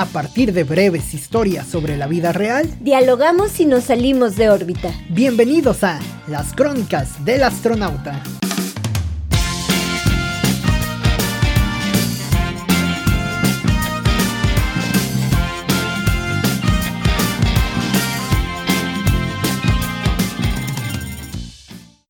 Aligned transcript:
A 0.00 0.06
partir 0.06 0.54
de 0.54 0.64
breves 0.64 1.12
historias 1.12 1.66
sobre 1.66 1.98
la 1.98 2.06
vida 2.06 2.32
real, 2.32 2.66
dialogamos 2.80 3.60
y 3.60 3.66
nos 3.66 3.84
salimos 3.84 4.34
de 4.34 4.48
órbita. 4.48 4.90
Bienvenidos 5.10 5.84
a 5.84 6.00
Las 6.26 6.54
Crónicas 6.54 7.22
del 7.22 7.42
Astronauta. 7.42 8.22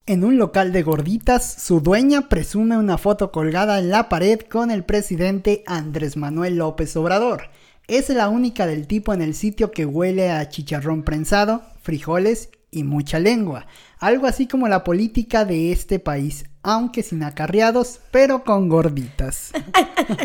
En 0.06 0.24
un 0.24 0.38
local 0.38 0.72
de 0.72 0.82
gorditas, 0.84 1.54
su 1.60 1.80
dueña 1.80 2.28
presume 2.28 2.76
una 2.76 2.98
foto 2.98 3.32
colgada 3.32 3.80
en 3.80 3.90
la 3.90 4.08
pared 4.08 4.40
con 4.40 4.70
el 4.70 4.84
presidente 4.84 5.64
Andrés 5.66 6.16
Manuel 6.16 6.56
López 6.56 6.96
Obrador. 6.96 7.50
Es 7.90 8.08
la 8.08 8.28
única 8.28 8.68
del 8.68 8.86
tipo 8.86 9.12
en 9.12 9.20
el 9.20 9.34
sitio 9.34 9.72
que 9.72 9.84
huele 9.84 10.30
a 10.30 10.48
chicharrón 10.48 11.02
prensado, 11.02 11.62
frijoles 11.82 12.50
y 12.70 12.84
mucha 12.84 13.18
lengua. 13.18 13.66
Algo 13.98 14.28
así 14.28 14.46
como 14.46 14.68
la 14.68 14.84
política 14.84 15.44
de 15.44 15.72
este 15.72 15.98
país, 15.98 16.44
aunque 16.62 17.02
sin 17.02 17.24
acarreados, 17.24 17.98
pero 18.12 18.44
con 18.44 18.68
gorditas. 18.68 19.50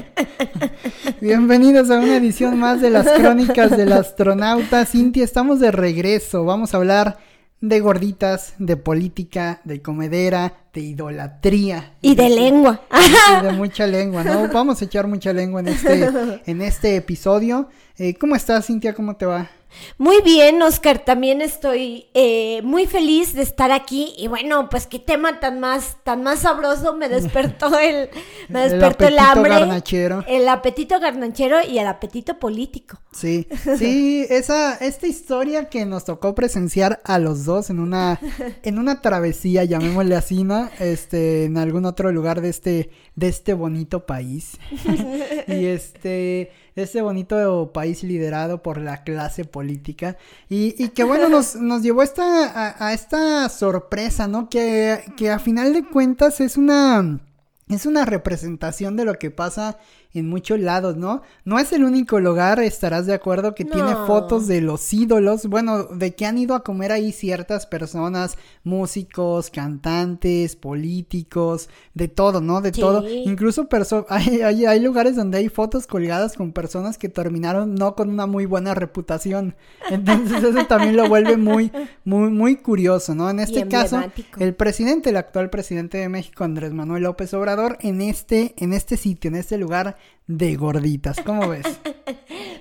Bienvenidos 1.21 1.89
a 1.89 1.97
una 1.97 2.17
edición 2.17 2.59
más 2.59 2.81
de 2.81 2.91
las 2.91 3.09
crónicas 3.09 3.75
del 3.75 3.93
astronauta. 3.93 4.85
Cintia, 4.85 5.23
estamos 5.23 5.59
de 5.59 5.71
regreso. 5.71 6.45
Vamos 6.45 6.75
a 6.75 6.77
hablar 6.77 7.17
de 7.61 7.79
gorditas, 7.79 8.53
de 8.59 8.77
política, 8.77 9.61
de 9.63 9.81
comedera, 9.81 10.64
de 10.75 10.81
idolatría. 10.81 11.93
Y 12.01 12.13
de 12.13 12.29
lengua. 12.29 12.81
Y 13.39 13.43
de 13.43 13.51
mucha 13.53 13.87
lengua, 13.87 14.23
¿no? 14.23 14.47
Vamos 14.49 14.81
a 14.81 14.85
echar 14.85 15.07
mucha 15.07 15.33
lengua 15.33 15.61
en 15.61 15.69
este, 15.69 16.09
en 16.45 16.61
este 16.61 16.97
episodio. 16.97 17.69
Eh, 17.97 18.13
¿Cómo 18.15 18.35
estás, 18.35 18.67
Cintia? 18.67 18.93
¿Cómo 18.93 19.15
te 19.15 19.25
va? 19.25 19.49
Muy 19.97 20.21
bien, 20.21 20.61
Oscar, 20.61 20.99
también 20.99 21.41
estoy 21.41 22.07
eh, 22.13 22.61
muy 22.63 22.85
feliz 22.85 23.33
de 23.33 23.41
estar 23.41 23.71
aquí 23.71 24.13
y 24.17 24.27
bueno, 24.27 24.69
pues 24.69 24.87
qué 24.87 24.99
tema 24.99 25.39
tan 25.39 25.59
más, 25.59 25.97
tan 26.03 26.23
más 26.23 26.39
sabroso 26.39 26.95
me 26.95 27.09
despertó 27.09 27.77
el, 27.79 28.09
me 28.49 28.69
despertó 28.69 29.07
el, 29.07 29.19
hambre, 29.19 29.51
garnachero. 29.51 30.23
el 30.27 30.47
apetito 30.49 30.99
garnachero 30.99 31.57
y 31.67 31.79
el 31.79 31.87
apetito 31.87 32.39
político. 32.39 32.99
Sí, 33.11 33.47
sí, 33.77 34.25
esa, 34.29 34.75
esta 34.75 35.07
historia 35.07 35.69
que 35.69 35.85
nos 35.85 36.03
tocó 36.03 36.35
presenciar 36.35 36.99
a 37.05 37.17
los 37.19 37.45
dos 37.45 37.69
en 37.69 37.79
una, 37.79 38.19
en 38.63 38.77
una 38.79 39.01
travesía, 39.01 39.63
llamémosle 39.63 40.15
así, 40.15 40.43
¿no? 40.43 40.64
Este, 40.79 41.45
en 41.45 41.57
algún 41.57 41.85
otro 41.85 42.11
lugar 42.11 42.41
de 42.41 42.49
este, 42.49 42.89
de 43.15 43.27
este 43.27 43.53
bonito 43.53 44.05
país. 44.05 44.57
y 45.47 45.65
este 45.65 46.51
este 46.75 47.01
bonito 47.01 47.71
país 47.73 48.03
liderado 48.03 48.61
por 48.61 48.79
la 48.79 49.03
clase 49.03 49.45
política 49.45 50.17
y, 50.49 50.75
y 50.77 50.89
que 50.89 51.05
bueno 51.05 51.29
nos, 51.29 51.55
nos 51.55 51.81
llevó 51.81 52.03
esta, 52.03 52.85
a, 52.85 52.93
esta 52.93 53.47
sorpresa, 53.49 54.27
¿no? 54.27 54.49
Que, 54.49 54.99
que 55.15 55.31
a 55.31 55.39
final 55.39 55.73
de 55.73 55.85
cuentas 55.85 56.41
es 56.41 56.57
una, 56.57 57.21
es 57.69 57.85
una 57.85 58.05
representación 58.05 58.97
de 58.97 59.05
lo 59.05 59.17
que 59.17 59.31
pasa 59.31 59.77
en 60.15 60.29
muchos 60.29 60.59
lados, 60.59 60.95
¿no? 60.95 61.21
No 61.43 61.59
es 61.59 61.73
el 61.73 61.83
único 61.83 62.19
lugar, 62.19 62.59
estarás 62.59 63.05
de 63.05 63.13
acuerdo, 63.13 63.53
que 63.53 63.65
tiene 63.65 63.93
fotos 64.07 64.47
de 64.47 64.61
los 64.61 64.93
ídolos, 64.93 65.45
bueno, 65.47 65.83
de 65.83 66.15
que 66.15 66.25
han 66.25 66.37
ido 66.37 66.55
a 66.55 66.63
comer 66.63 66.93
ahí 66.93 67.11
ciertas 67.11 67.65
personas, 67.65 68.37
músicos, 68.63 69.49
cantantes, 69.49 70.55
políticos, 70.55 71.69
de 71.93 72.07
todo, 72.07 72.39
¿no? 72.39 72.61
De 72.61 72.71
todo. 72.71 73.07
Incluso 73.07 73.67
hay, 74.09 74.41
hay, 74.41 74.65
hay, 74.65 74.79
lugares 74.79 75.15
donde 75.15 75.37
hay 75.37 75.49
fotos 75.49 75.85
colgadas 75.85 76.33
con 76.33 76.53
personas 76.53 76.97
que 76.97 77.09
terminaron 77.09 77.75
no 77.75 77.95
con 77.95 78.09
una 78.09 78.25
muy 78.25 78.45
buena 78.45 78.73
reputación. 78.73 79.55
Entonces 79.89 80.43
eso 80.43 80.65
también 80.65 80.95
lo 80.95 81.09
vuelve 81.09 81.35
muy, 81.35 81.71
muy, 82.05 82.29
muy 82.29 82.55
curioso, 82.55 83.15
¿no? 83.15 83.29
En 83.29 83.39
este 83.39 83.67
caso, 83.67 84.01
el 84.39 84.55
presidente, 84.55 85.09
el 85.09 85.17
actual 85.17 85.49
presidente 85.49 85.97
de 85.97 86.07
México, 86.07 86.43
Andrés 86.45 86.71
Manuel 86.71 87.03
López 87.03 87.33
Obrador, 87.33 87.77
en 87.81 88.01
este, 88.01 88.53
en 88.57 88.73
este 88.73 88.97
sitio, 88.97 89.27
en 89.27 89.35
este 89.35 89.57
lugar, 89.57 89.97
de 90.27 90.55
gorditas. 90.55 91.19
¿Cómo 91.25 91.49
ves? 91.49 91.65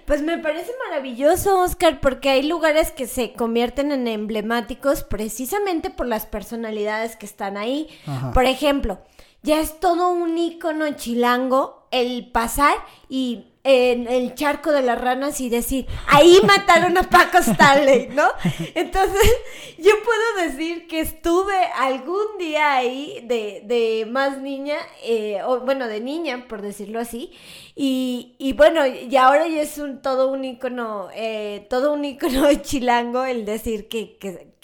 Pues 0.07 0.21
me 0.21 0.37
parece 0.37 0.71
maravilloso, 0.87 1.63
Oscar, 1.63 1.99
porque 2.03 2.29
hay 2.29 2.43
lugares 2.43 2.91
que 2.91 3.07
se 3.07 3.33
convierten 3.33 3.91
en 3.91 4.07
emblemáticos 4.07 5.03
precisamente 5.03 5.89
por 5.89 6.07
las 6.07 6.27
personalidades 6.27 7.17
que 7.17 7.25
están 7.25 7.57
ahí. 7.57 7.89
Por 8.35 8.45
ejemplo, 8.45 9.01
ya 9.43 9.61
es 9.61 9.81
todo 9.81 10.11
un 10.11 10.37
icono 10.37 10.91
chilango 10.95 11.89
el 11.91 12.31
pasar 12.33 12.75
y 13.09 13.54
en 13.65 14.07
el 14.09 14.35
charco 14.35 14.73
de 14.73 14.83
las 14.83 15.01
ranas 15.01 15.41
y 15.41 15.49
decir, 15.49 15.87
ahí 16.07 16.39
mataron 16.47 16.99
a 16.99 17.05
Paco 17.05 17.39
Stanley, 17.39 18.09
¿no? 18.13 18.29
Entonces, 18.75 19.33
yo 19.79 19.93
puedo 20.05 20.49
decir 20.49 20.87
que 20.87 21.01
estuve 21.01 21.57
algún 21.75 22.39
día 22.39 22.75
ahí 22.75 23.25
de, 23.25 23.63
de 23.65 24.07
más 24.07 24.39
niña, 24.39 24.77
eh, 25.03 25.41
o 25.47 25.61
bueno, 25.61 25.89
de 25.89 26.01
niña, 26.01 26.45
por 26.47 26.61
decirlo 26.61 27.01
así, 27.01 27.33
y, 27.77 28.37
y 28.39 28.53
bueno, 28.53 28.87
y 28.87 29.17
ahora 29.17 29.49
ya 29.49 29.63
es 29.63 29.79
un 29.79 30.01
todo 30.01 30.31
un 30.31 30.45
icono, 30.45 31.09
eh, 31.13 31.67
todo 31.69 31.93
un 31.93 32.05
icono 32.05 32.53
chilango 32.63 33.25
el 33.25 33.45
decir 33.45 33.89
que, 33.89 34.17
que, 34.17 34.55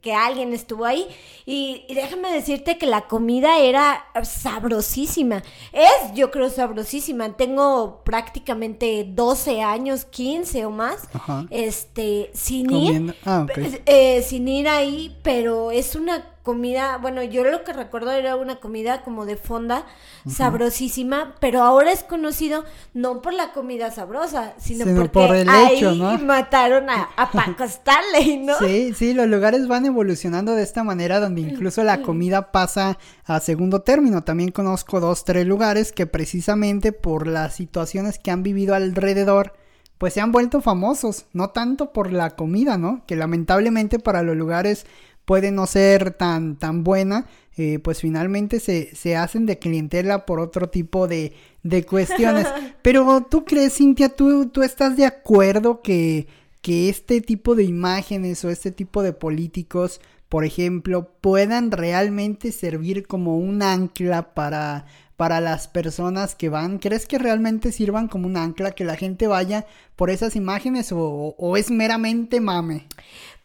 que, 0.00 0.14
alguien 0.14 0.54
estuvo 0.54 0.86
ahí. 0.86 1.06
Y, 1.44 1.84
déjame 1.94 2.32
decirte 2.32 2.78
que 2.78 2.86
la 2.86 3.02
comida 3.08 3.58
era 3.58 4.06
sabrosísima. 4.22 5.42
Es, 5.72 6.14
yo 6.14 6.30
creo, 6.30 6.48
sabrosísima. 6.48 7.36
Tengo 7.36 8.02
prácticamente 8.04 9.06
12 9.06 9.62
años, 9.62 10.06
15 10.06 10.64
o 10.64 10.70
más. 10.70 11.08
Este, 11.50 12.30
sin 12.32 12.70
ir. 12.70 13.16
Ah, 13.26 13.46
eh, 13.84 14.22
sin 14.22 14.48
ir 14.48 14.66
ahí, 14.66 15.16
pero 15.22 15.70
es 15.70 15.94
una 15.94 16.35
comida, 16.46 16.98
bueno, 16.98 17.24
yo 17.24 17.42
lo 17.42 17.64
que 17.64 17.72
recuerdo 17.72 18.12
era 18.12 18.36
una 18.36 18.60
comida 18.60 19.02
como 19.02 19.26
de 19.26 19.34
fonda, 19.34 19.84
sabrosísima, 20.28 21.34
pero 21.40 21.60
ahora 21.60 21.90
es 21.90 22.04
conocido 22.04 22.64
no 22.94 23.20
por 23.20 23.34
la 23.34 23.52
comida 23.52 23.90
sabrosa, 23.90 24.54
sino, 24.56 24.84
porque 24.84 25.08
por 25.08 25.34
el 25.34 25.48
hecho, 25.48 25.90
ahí 25.90 26.18
mataron 26.18 26.88
a, 26.88 27.08
a 27.16 27.32
Paco 27.32 27.64
Stanley, 27.64 28.36
¿no? 28.38 28.56
Sí, 28.60 28.94
sí, 28.94 29.12
los 29.12 29.26
lugares 29.26 29.66
van 29.66 29.86
evolucionando 29.86 30.54
de 30.54 30.62
esta 30.62 30.84
manera 30.84 31.18
donde 31.18 31.40
incluso 31.40 31.82
la 31.82 32.00
comida 32.02 32.52
pasa 32.52 32.96
a 33.24 33.40
segundo 33.40 33.80
término. 33.80 34.22
También 34.22 34.52
conozco 34.52 35.00
dos, 35.00 35.24
tres 35.24 35.48
lugares 35.48 35.90
que 35.90 36.06
precisamente 36.06 36.92
por 36.92 37.26
las 37.26 37.56
situaciones 37.56 38.20
que 38.20 38.30
han 38.30 38.44
vivido 38.44 38.76
alrededor, 38.76 39.54
pues 39.98 40.14
se 40.14 40.20
han 40.20 40.30
vuelto 40.30 40.60
famosos, 40.60 41.26
no 41.32 41.50
tanto 41.50 41.92
por 41.92 42.12
la 42.12 42.36
comida, 42.36 42.78
¿no? 42.78 43.02
Que 43.04 43.16
lamentablemente 43.16 43.98
para 43.98 44.22
los 44.22 44.36
lugares 44.36 44.86
puede 45.26 45.50
no 45.50 45.66
ser 45.66 46.12
tan, 46.12 46.56
tan 46.56 46.82
buena, 46.82 47.26
eh, 47.58 47.78
pues 47.80 48.00
finalmente 48.00 48.60
se, 48.60 48.94
se, 48.94 49.16
hacen 49.16 49.44
de 49.44 49.58
clientela 49.58 50.24
por 50.24 50.40
otro 50.40 50.70
tipo 50.70 51.06
de, 51.08 51.34
de 51.62 51.84
cuestiones. 51.84 52.46
Pero 52.82 53.26
tú 53.28 53.44
crees, 53.44 53.74
Cintia, 53.74 54.08
tú, 54.08 54.46
tú 54.46 54.62
estás 54.62 54.96
de 54.96 55.04
acuerdo 55.04 55.82
que, 55.82 56.28
que 56.62 56.88
este 56.88 57.20
tipo 57.20 57.54
de 57.54 57.64
imágenes 57.64 58.44
o 58.44 58.50
este 58.50 58.70
tipo 58.70 59.02
de 59.02 59.12
políticos, 59.12 60.00
por 60.28 60.44
ejemplo, 60.44 61.10
puedan 61.20 61.70
realmente 61.70 62.52
servir 62.52 63.06
como 63.06 63.36
un 63.36 63.62
ancla 63.62 64.32
para 64.34 64.86
para 65.16 65.40
las 65.40 65.66
personas 65.66 66.34
que 66.34 66.48
van? 66.48 66.78
¿Crees 66.78 67.06
que 67.06 67.18
realmente 67.18 67.72
sirvan 67.72 68.08
como 68.08 68.26
un 68.26 68.36
ancla, 68.36 68.72
que 68.72 68.84
la 68.84 68.96
gente 68.96 69.26
vaya 69.26 69.66
por 69.96 70.10
esas 70.10 70.36
imágenes 70.36 70.92
o, 70.92 71.34
o 71.38 71.56
es 71.56 71.70
meramente 71.70 72.40
mame? 72.40 72.86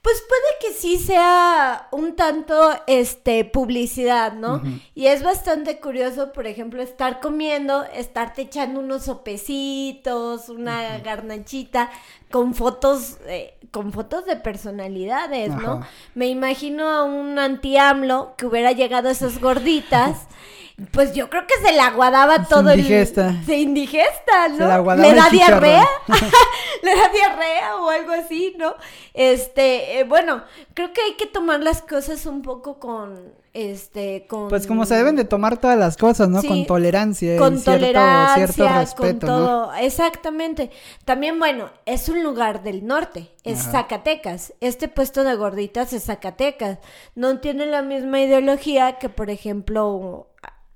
Pues 0.01 0.23
puede 0.27 0.73
que 0.73 0.79
sí 0.79 0.97
sea 0.97 1.87
un 1.91 2.15
tanto 2.15 2.71
este 2.87 3.45
publicidad, 3.45 4.33
¿no? 4.33 4.63
Y 4.95 5.05
es 5.05 5.21
bastante 5.21 5.79
curioso, 5.79 6.33
por 6.33 6.47
ejemplo, 6.47 6.81
estar 6.81 7.19
comiendo, 7.19 7.83
estarte 7.83 8.41
echando 8.41 8.79
unos 8.79 9.05
sopecitos, 9.05 10.49
una 10.49 10.97
garnachita 10.99 11.91
con 12.31 12.55
fotos 12.55 13.17
eh, 13.27 13.57
con 13.71 13.93
fotos 13.93 14.25
de 14.25 14.35
personalidades, 14.35 15.49
¿no? 15.55 15.85
Me 16.15 16.27
imagino 16.27 16.89
a 16.89 17.03
un 17.03 17.39
anti-AMLO 17.39 18.33
que 18.37 18.45
hubiera 18.45 18.71
llegado 18.73 19.07
a 19.07 19.11
esas 19.11 19.39
gorditas 19.39 20.27
Pues 20.91 21.13
yo 21.13 21.29
creo 21.29 21.45
que 21.45 21.53
se 21.65 21.73
la 21.73 21.87
aguadaba 21.87 22.45
todo 22.45 22.73
indigesta. 22.73 23.29
el... 23.29 23.45
Se 23.45 23.57
indigesta. 23.59 24.47
¿no? 24.49 24.57
Se 24.57 24.63
la 24.63 24.75
aguadaba 24.75 25.07
¿Le 25.07 25.15
da 25.15 25.29
diarrea? 25.29 25.87
¿Le 26.81 26.95
da 26.95 27.09
diarrea 27.09 27.75
o 27.77 27.89
algo 27.89 28.13
así, 28.13 28.55
no? 28.57 28.75
Este, 29.13 29.99
eh, 29.99 30.03
bueno, 30.05 30.43
creo 30.73 30.91
que 30.91 31.01
hay 31.01 31.13
que 31.13 31.27
tomar 31.27 31.59
las 31.61 31.81
cosas 31.81 32.25
un 32.25 32.41
poco 32.41 32.79
con, 32.79 33.33
este, 33.53 34.25
con... 34.27 34.49
Pues 34.49 34.67
como 34.67 34.85
se 34.85 34.95
deben 34.95 35.15
de 35.15 35.25
tomar 35.25 35.59
todas 35.59 35.77
las 35.77 35.97
cosas, 35.97 36.29
¿no? 36.29 36.41
con 36.43 36.65
tolerancia. 36.65 37.37
Con 37.37 37.59
cierto, 37.59 37.71
tolerancia, 37.71 38.47
cierto 38.47 38.73
respeto, 38.79 39.09
con 39.11 39.19
todo. 39.19 39.73
Exactamente. 39.75 40.71
También, 41.05 41.39
bueno, 41.39 41.69
es 41.85 42.09
un 42.09 42.23
lugar 42.23 42.63
del 42.63 42.85
norte, 42.85 43.29
es 43.43 43.59
Zacatecas. 43.59 44.53
Este 44.61 44.87
puesto 44.87 45.23
de 45.23 45.35
gorditas 45.35 45.93
es 45.93 46.05
Zacatecas. 46.05 46.79
No 47.15 47.39
tiene 47.39 47.65
la 47.65 47.81
misma 47.81 48.21
ideología 48.21 48.97
que, 48.99 49.09
por 49.09 49.29
ejemplo, 49.29 50.29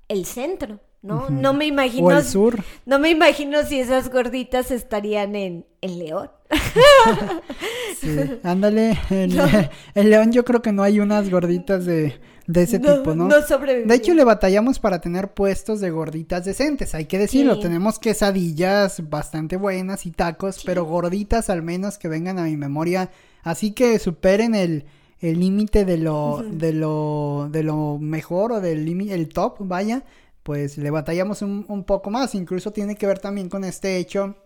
el 0.08 0.26
centro. 0.26 0.80
¿no? 1.06 1.30
No 1.30 1.52
me 1.52 1.66
imagino. 1.66 2.08
O 2.08 2.12
el 2.12 2.24
sur. 2.24 2.62
No 2.84 2.98
me 2.98 3.10
imagino 3.10 3.62
si 3.62 3.78
esas 3.80 4.10
gorditas 4.10 4.70
estarían 4.70 5.36
en, 5.36 5.66
en 5.80 5.98
León. 5.98 6.30
sí, 8.00 8.38
ándale. 8.42 8.98
En, 9.94 10.10
León 10.10 10.32
yo 10.32 10.44
creo 10.44 10.62
que 10.62 10.72
no 10.72 10.82
hay 10.82 11.00
unas 11.00 11.30
gorditas 11.30 11.86
de, 11.86 12.18
de 12.46 12.62
ese 12.62 12.78
tipo, 12.78 13.14
¿no? 13.14 13.28
No 13.28 13.36
De 13.40 13.94
hecho, 13.94 14.14
le 14.14 14.24
batallamos 14.24 14.78
para 14.78 15.00
tener 15.00 15.32
puestos 15.32 15.80
de 15.80 15.90
gorditas 15.90 16.44
decentes, 16.44 16.94
hay 16.94 17.06
que 17.06 17.18
decirlo. 17.18 17.58
Tenemos 17.58 17.98
quesadillas 17.98 19.08
bastante 19.08 19.56
buenas 19.56 20.06
y 20.06 20.12
tacos, 20.12 20.62
pero 20.64 20.84
gorditas 20.84 21.50
al 21.50 21.62
menos 21.62 21.98
que 21.98 22.08
vengan 22.08 22.38
a 22.38 22.44
mi 22.44 22.56
memoria. 22.56 23.10
Así 23.42 23.72
que 23.72 23.98
superen 23.98 24.54
el 24.54 24.86
el 25.20 25.40
límite 25.40 25.84
de 25.84 25.96
lo, 25.96 26.44
de 26.48 26.72
lo, 26.72 27.48
de 27.50 27.62
lo 27.62 27.98
mejor 27.98 28.52
o 28.52 28.60
del 28.60 28.84
límite, 28.84 29.14
el 29.14 29.28
top, 29.28 29.56
vaya, 29.60 30.04
pues 30.42 30.78
le 30.78 30.90
batallamos 30.90 31.42
un, 31.42 31.64
un, 31.68 31.84
poco 31.84 32.10
más. 32.10 32.34
Incluso 32.34 32.72
tiene 32.72 32.96
que 32.96 33.06
ver 33.06 33.18
también 33.18 33.48
con 33.48 33.64
este 33.64 33.96
hecho 33.96 34.36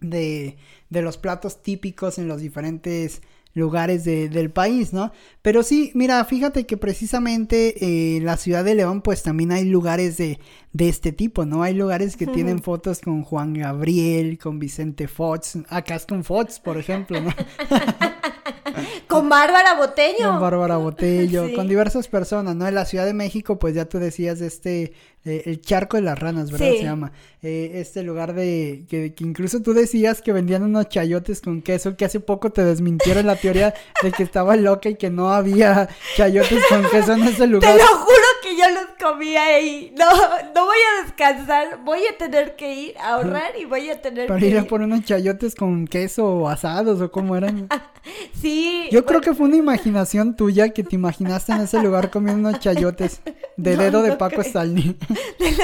de, 0.00 0.56
de 0.90 1.02
los 1.02 1.16
platos 1.16 1.62
típicos 1.62 2.18
en 2.18 2.28
los 2.28 2.40
diferentes 2.40 3.22
lugares 3.58 4.04
de, 4.04 4.28
del 4.28 4.50
país, 4.50 4.92
¿no? 4.92 5.12
Pero 5.42 5.62
sí, 5.62 5.90
mira, 5.94 6.24
fíjate 6.24 6.66
que 6.66 6.76
precisamente 6.76 8.16
eh, 8.16 8.20
la 8.20 8.36
ciudad 8.36 8.64
de 8.64 8.74
León, 8.74 9.02
pues 9.02 9.22
también 9.22 9.52
hay 9.52 9.64
lugares 9.64 10.16
de, 10.16 10.38
de 10.72 10.88
este 10.88 11.12
tipo, 11.12 11.44
¿no? 11.44 11.62
Hay 11.62 11.74
lugares 11.74 12.16
que 12.16 12.26
tienen 12.38 12.62
fotos 12.62 13.00
con 13.00 13.22
Juan 13.22 13.54
Gabriel, 13.54 14.38
con 14.38 14.58
Vicente 14.58 15.08
Fox, 15.08 15.58
acá 15.68 15.96
es 15.96 16.06
con 16.06 16.24
Fox, 16.24 16.60
por 16.60 16.78
ejemplo, 16.78 17.20
¿no? 17.20 17.30
con 19.08 19.28
Bárbara 19.28 19.74
Botello. 19.74 20.30
Con 20.30 20.40
Bárbara 20.40 20.76
Botello, 20.76 21.52
con 21.56 21.68
diversas 21.68 22.08
personas, 22.08 22.56
¿no? 22.56 22.66
En 22.66 22.74
la 22.74 22.84
Ciudad 22.84 23.06
de 23.06 23.14
México, 23.14 23.58
pues 23.58 23.74
ya 23.74 23.86
tú 23.86 23.98
decías 23.98 24.38
de 24.38 24.46
este 24.46 24.92
eh, 25.24 25.42
el 25.46 25.60
charco 25.60 25.96
de 25.96 26.02
las 26.04 26.18
ranas, 26.18 26.50
¿verdad? 26.50 26.70
Se 26.70 26.82
llama. 26.82 27.12
Eh, 27.42 27.72
este 27.74 28.02
lugar 28.02 28.34
de 28.34 28.84
que, 28.88 29.14
incluso 29.18 29.60
tú 29.62 29.74
decías 29.74 30.22
que 30.22 30.32
vendían 30.32 30.62
unos 30.62 30.88
chayotes 30.88 31.40
con 31.40 31.60
queso, 31.60 31.96
que 31.96 32.04
hace 32.04 32.20
poco 32.20 32.50
te 32.50 32.64
desmintieron 32.64 33.26
la 33.26 33.36
teoría 33.36 33.74
de 34.02 34.12
que 34.12 34.22
estaba 34.22 34.56
loca 34.56 34.88
y 34.88 34.94
que 34.94 35.10
no 35.10 35.32
había 35.32 35.88
chayotes 36.16 36.64
con 36.68 36.82
queso 36.90 37.12
en 37.12 37.24
ese 37.24 37.46
lugar. 37.48 37.76
Te 37.76 37.82
lo 37.82 37.88
juro 37.88 38.06
que 38.06 38.27
yo 38.58 38.64
los 38.70 38.86
comía 38.98 39.44
ahí. 39.44 39.94
No, 39.96 40.06
no 40.54 40.66
voy 40.66 40.76
a 40.76 41.04
descansar, 41.04 41.80
voy 41.84 42.00
a 42.06 42.16
tener 42.16 42.56
que 42.56 42.74
ir 42.74 42.98
a 42.98 43.14
ahorrar 43.14 43.52
y 43.58 43.64
voy 43.64 43.88
a 43.90 44.00
tener 44.00 44.26
Para 44.26 44.44
ir 44.44 44.58
a 44.58 44.64
por 44.64 44.80
unos 44.80 45.04
chayotes 45.04 45.54
con 45.54 45.86
queso 45.86 46.26
o 46.26 46.48
asados 46.48 47.00
o 47.00 47.10
cómo 47.10 47.36
eran. 47.36 47.68
sí. 48.40 48.88
Yo 48.90 49.04
creo 49.04 49.20
que 49.20 49.34
fue 49.34 49.46
una 49.46 49.56
imaginación 49.56 50.36
tuya 50.36 50.70
que 50.70 50.82
te 50.82 50.96
imaginaste 50.96 51.52
en 51.52 51.60
ese 51.60 51.82
lugar 51.82 52.10
comiendo 52.10 52.48
unos 52.48 52.60
chayotes 52.60 53.20
de 53.56 53.76
dedo 53.78 54.02
de 54.02 54.16
Paco 54.16 54.42
Stalny. 54.42 54.96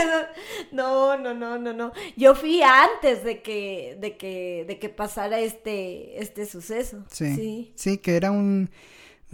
no, 0.73 1.17
no, 1.17 1.35
no, 1.35 1.59
no, 1.59 1.73
no. 1.73 1.93
Yo 2.17 2.35
fui 2.35 2.63
antes 2.63 3.25
de 3.25 3.43
que, 3.43 3.97
de 4.01 4.17
que, 4.17 4.65
de 4.67 4.79
que 4.79 4.89
pasara 4.89 5.41
este, 5.41 6.21
este 6.21 6.47
suceso. 6.47 7.05
Sí, 7.11 7.73
sí. 7.75 7.99
que 7.99 8.17
era 8.17 8.31
un... 8.31 8.71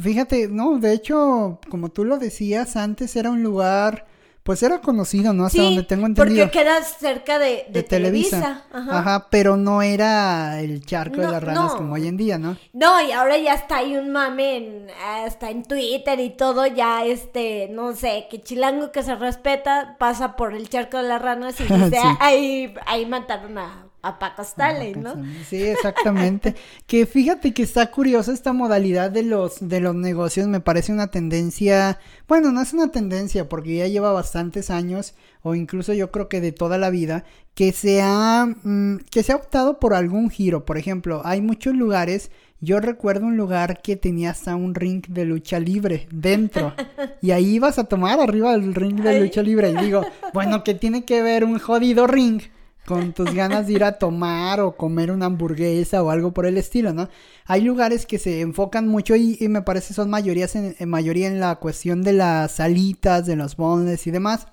Fíjate, 0.01 0.49
no, 0.49 0.79
de 0.79 0.93
hecho, 0.93 1.61
como 1.69 1.91
tú 1.91 2.05
lo 2.05 2.19
decías 2.19 2.77
antes, 2.77 3.15
era 3.17 3.31
un 3.31 3.43
lugar 3.43 4.07
pues 4.43 4.63
era 4.63 4.81
conocido, 4.81 5.33
¿no? 5.33 5.47
Hasta 5.47 5.63
donde 5.63 5.83
tengo 5.83 6.07
entendido. 6.07 6.47
Porque 6.47 6.59
queda 6.59 6.83
cerca 6.83 7.39
de, 7.39 7.67
de, 7.69 7.83
Televisa. 7.83 8.65
Ajá. 8.73 9.29
pero 9.31 9.57
no 9.57 9.83
era 9.83 10.61
el 10.61 10.85
charco 10.85 11.21
de 11.21 11.31
las 11.31 11.43
ranas 11.43 11.75
como 11.75 11.95
hoy 11.95 12.09
en 12.09 12.17
día, 12.17 12.39
¿no? 12.39 12.57
No, 12.73 13.01
y 13.03 13.13
ahora 13.13 13.37
ya 13.37 13.55
está 13.55 13.77
ahí 13.77 13.97
un 13.97 14.11
mame 14.11 14.57
en, 14.57 14.87
hasta 15.25 15.51
en 15.51 15.63
Twitter 15.63 16.19
y 16.21 16.31
todo, 16.31 16.67
ya 16.67 17.05
este, 17.05 17.69
no 17.71 17.95
sé, 17.95 18.27
que 18.31 18.43
chilango 18.43 18.93
que 18.93 19.03
se 19.03 19.15
respeta 19.15 19.97
pasa 19.99 20.37
por 20.37 20.55
el 20.55 20.69
charco 20.69 20.97
de 20.97 21.05
las 21.05 21.21
ranas 21.21 21.61
y 21.61 21.65
dice, 21.73 22.01
ahí, 22.19 22.75
ahí 22.87 23.05
mataron 23.07 23.59
a 23.59 23.90
a 24.03 24.19
Paco 24.19 24.43
Stanley, 24.43 24.95
¿no? 24.95 25.15
Sí, 25.49 25.63
exactamente. 25.63 26.55
que 26.87 27.07
fíjate 27.07 27.53
que 27.53 27.63
está 27.63 27.91
curiosa 27.91 28.33
esta 28.33 28.53
modalidad 28.53 29.11
de 29.11 29.23
los, 29.23 29.69
de 29.69 29.81
los 29.81 29.95
negocios, 29.95 30.49
me 30.49 30.61
parece 30.61 30.93
una 30.93 31.09
tendencia, 31.09 31.99
bueno, 32.27 32.53
no 32.53 32.63
es 32.63 32.73
una 32.73 32.91
tendencia 32.91 33.49
porque 33.49 33.77
ya 33.77 33.89
lleva 33.89 34.13
bastantes 34.13 34.71
años, 34.71 35.15
o 35.43 35.55
incluso 35.55 35.93
yo 35.93 36.11
creo 36.11 36.29
que 36.29 36.41
de 36.41 36.53
toda 36.53 36.79
la 36.79 36.91
vida, 36.91 37.25
que 37.55 37.73
se 37.73 38.01
ha, 38.01 38.47
mm, 38.47 38.99
que 39.11 39.23
se 39.23 39.33
ha 39.33 39.37
optado 39.37 39.79
por 39.79 39.95
algún 39.95 40.31
giro. 40.31 40.65
Por 40.65 40.79
ejemplo, 40.79 41.23
hay 41.25 41.43
muchos 41.43 41.75
lugares, 41.75 42.31
yo 42.61 42.81
recuerdo 42.81 43.27
un 43.27 43.37
lugar 43.37 43.83
que 43.83 43.97
tenía 43.97 44.31
hasta 44.31 44.55
un 44.55 44.75
ring 44.75 45.07
de 45.09 45.25
lucha 45.25 45.59
libre 45.59 46.07
dentro. 46.11 46.75
y 47.21 47.33
ahí 47.33 47.55
ibas 47.55 47.79
a 47.79 47.85
tomar 47.85 48.21
arriba 48.21 48.53
del 48.53 48.75
ring 48.75 49.01
de 49.01 49.21
lucha 49.21 49.43
libre. 49.43 49.71
Y 49.71 49.77
digo, 49.77 50.07
bueno, 50.33 50.65
¿qué 50.65 50.75
tiene 50.75 51.05
que 51.05 51.23
ver 51.23 51.45
un 51.45 51.59
jodido 51.59 52.07
ring? 52.07 52.41
Con 52.87 53.13
tus 53.13 53.33
ganas 53.35 53.67
de 53.67 53.75
ir 53.75 53.85
a 53.85 53.93
tomar 53.93 54.61
o 54.61 54.77
comer 54.77 55.11
una 55.11 55.27
hamburguesa 55.27 56.03
o 56.03 56.11
algo 56.11 56.33
por 56.33 56.47
el 56.47 56.57
estilo, 56.57 56.93
¿no? 56.93 57.09
Hay 57.47 57.61
lugares 57.61 58.07
que 58.07 58.19
se 58.19 58.41
enfocan 58.41 58.89
mucho 58.89 59.15
y, 59.17 59.37
me 59.49 59.63
parece 59.63 59.95
son 59.95 60.11
mayorías 60.11 60.57
en, 60.57 60.77
mayoría 60.89 61.29
en 61.29 61.41
la 61.41 61.57
cuestión 61.57 62.03
de 62.03 62.15
las 62.15 62.53
salitas, 62.53 63.27
de 63.27 63.37
los 63.37 63.57
bondes 63.57 64.07
y 64.07 64.11
demás, 64.11 64.47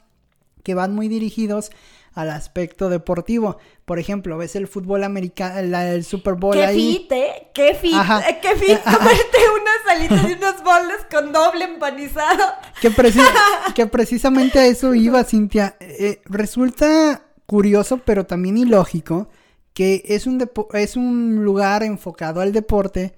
que 0.64 0.76
van 0.76 0.94
muy 0.94 1.08
dirigidos 1.08 1.72
al 2.14 2.32
aspecto 2.32 2.90
deportivo. 2.90 3.58
Por 3.86 4.00
ejemplo, 4.00 4.38
ves 4.38 4.56
el 4.56 4.68
fútbol 4.68 5.04
americano, 5.04 5.60
el 5.60 6.04
Super 6.04 6.34
Bowl 6.34 6.56
¿Qué 6.56 6.66
ahí. 6.66 6.98
Fit, 6.98 7.12
¿eh? 7.12 7.48
Qué 7.54 7.76
fit, 7.76 7.94
eh, 7.94 8.40
qué 8.42 8.56
fit 8.56 8.80
comerte 8.84 9.38
unas 9.62 9.84
salitas 9.86 10.30
y 10.30 10.34
unos 10.34 10.64
boles 10.64 10.98
con 11.12 11.32
doble 11.32 11.66
empanizado. 11.66 12.54
Que, 12.82 12.92
que 13.76 13.88
precisamente 13.88 14.60
a 14.60 14.66
eso 14.66 14.94
iba, 14.94 15.24
Cintia. 15.24 15.76
Eh, 15.80 16.22
resulta 16.26 17.27
curioso, 17.48 18.02
pero 18.06 18.28
también 18.28 18.58
ilógico, 18.58 19.30
que 19.74 20.04
es 20.06 20.28
un, 20.28 20.48
es 20.74 20.96
un 20.96 21.44
lugar 21.44 21.82
enfocado 21.82 22.42
al 22.42 22.52
deporte, 22.52 23.14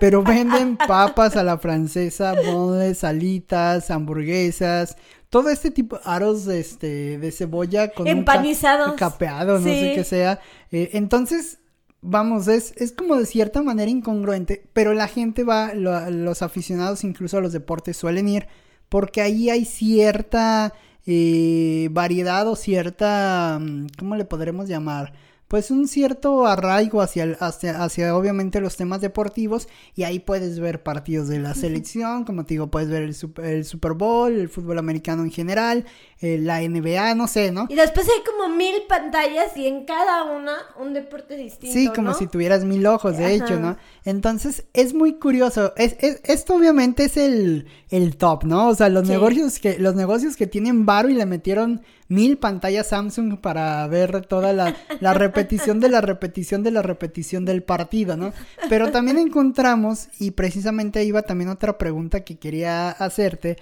pero 0.00 0.24
venden 0.24 0.76
papas 0.88 1.36
a 1.36 1.44
la 1.44 1.58
francesa, 1.58 2.34
bonles, 2.34 2.98
salitas, 2.98 3.90
hamburguesas, 3.90 4.96
todo 5.28 5.50
este 5.50 5.70
tipo, 5.70 6.00
aros 6.04 6.44
de, 6.44 6.60
este, 6.60 7.18
de 7.18 7.32
cebolla 7.32 7.92
con 7.92 8.06
Empanizados. 8.06 8.94
capeado, 8.94 9.58
no 9.58 9.64
sé 9.64 9.92
qué 9.94 10.04
sea. 10.04 10.40
Eh, 10.70 10.90
entonces, 10.94 11.58
vamos, 12.00 12.48
es, 12.48 12.72
es 12.76 12.92
como 12.92 13.16
de 13.16 13.26
cierta 13.26 13.62
manera 13.62 13.90
incongruente, 13.90 14.64
pero 14.72 14.94
la 14.94 15.08
gente 15.08 15.42
va, 15.42 15.74
los 15.74 16.42
aficionados 16.42 17.04
incluso 17.04 17.38
a 17.38 17.40
los 17.40 17.52
deportes 17.52 17.96
suelen 17.96 18.28
ir, 18.28 18.46
porque 18.88 19.20
ahí 19.20 19.50
hay 19.50 19.64
cierta 19.64 20.72
eh, 21.06 21.88
variedad 21.92 22.46
o 22.48 22.56
cierta, 22.56 23.58
mm, 23.60 23.86
¿cómo 23.98 24.16
le 24.16 24.24
podremos 24.24 24.68
llamar? 24.68 25.12
pues 25.48 25.70
un 25.70 25.86
cierto 25.86 26.46
arraigo 26.46 27.00
hacia, 27.00 27.36
hacia, 27.38 27.84
hacia, 27.84 28.16
obviamente 28.16 28.60
los 28.60 28.76
temas 28.76 29.00
deportivos 29.00 29.68
y 29.94 30.02
ahí 30.02 30.18
puedes 30.18 30.58
ver 30.58 30.82
partidos 30.82 31.28
de 31.28 31.38
la 31.38 31.54
selección, 31.54 32.24
como 32.24 32.44
te 32.44 32.54
digo, 32.54 32.72
puedes 32.72 32.88
ver 32.88 33.02
el 33.02 33.14
Super, 33.14 33.44
el 33.44 33.64
Super 33.64 33.92
Bowl, 33.92 34.32
el 34.32 34.48
fútbol 34.48 34.78
americano 34.78 35.22
en 35.22 35.30
general, 35.30 35.84
eh, 36.24 36.38
la 36.38 36.62
NBA, 36.62 37.14
no 37.16 37.28
sé, 37.28 37.52
¿no? 37.52 37.66
Y 37.68 37.74
después 37.74 38.08
hay 38.08 38.24
como 38.24 38.48
mil 38.56 38.74
pantallas 38.88 39.54
y 39.56 39.66
en 39.66 39.84
cada 39.84 40.24
una 40.24 40.54
un 40.80 40.94
deporte 40.94 41.36
distinto. 41.36 41.74
Sí, 41.78 41.90
como 41.94 42.14
si 42.14 42.26
tuvieras 42.26 42.64
mil 42.64 42.86
ojos, 42.86 43.18
de 43.18 43.34
hecho, 43.34 43.60
¿no? 43.60 43.76
Entonces 44.06 44.64
es 44.72 44.94
muy 44.94 45.18
curioso. 45.18 45.74
Es, 45.76 45.96
esto 46.24 46.54
obviamente 46.54 47.04
es 47.04 47.18
el, 47.18 47.66
el 47.90 48.16
top, 48.16 48.44
¿no? 48.44 48.68
O 48.68 48.74
sea, 48.74 48.88
los 48.88 49.06
negocios 49.06 49.58
que, 49.58 49.78
los 49.78 49.96
negocios 49.96 50.36
que 50.36 50.46
tienen 50.46 50.86
varo 50.86 51.10
y 51.10 51.14
le 51.14 51.26
metieron 51.26 51.82
mil 52.08 52.38
pantallas 52.38 52.86
Samsung 52.88 53.38
para 53.38 53.86
ver 53.86 54.24
toda 54.24 54.54
la, 54.54 54.74
la, 55.00 55.12
repetición 55.14 55.78
de 55.78 55.90
la 55.90 56.00
repetición 56.00 56.62
de 56.62 56.70
la 56.70 56.80
repetición 56.80 57.44
del 57.44 57.62
partido, 57.62 58.16
¿no? 58.16 58.32
Pero 58.70 58.90
también 58.90 59.18
encontramos, 59.18 60.08
y 60.18 60.30
precisamente 60.30 61.04
iba 61.04 61.20
también 61.20 61.50
otra 61.50 61.76
pregunta 61.76 62.24
que 62.24 62.38
quería 62.38 62.90
hacerte, 62.90 63.58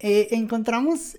eh, 0.00 0.28
encontramos, 0.30 1.18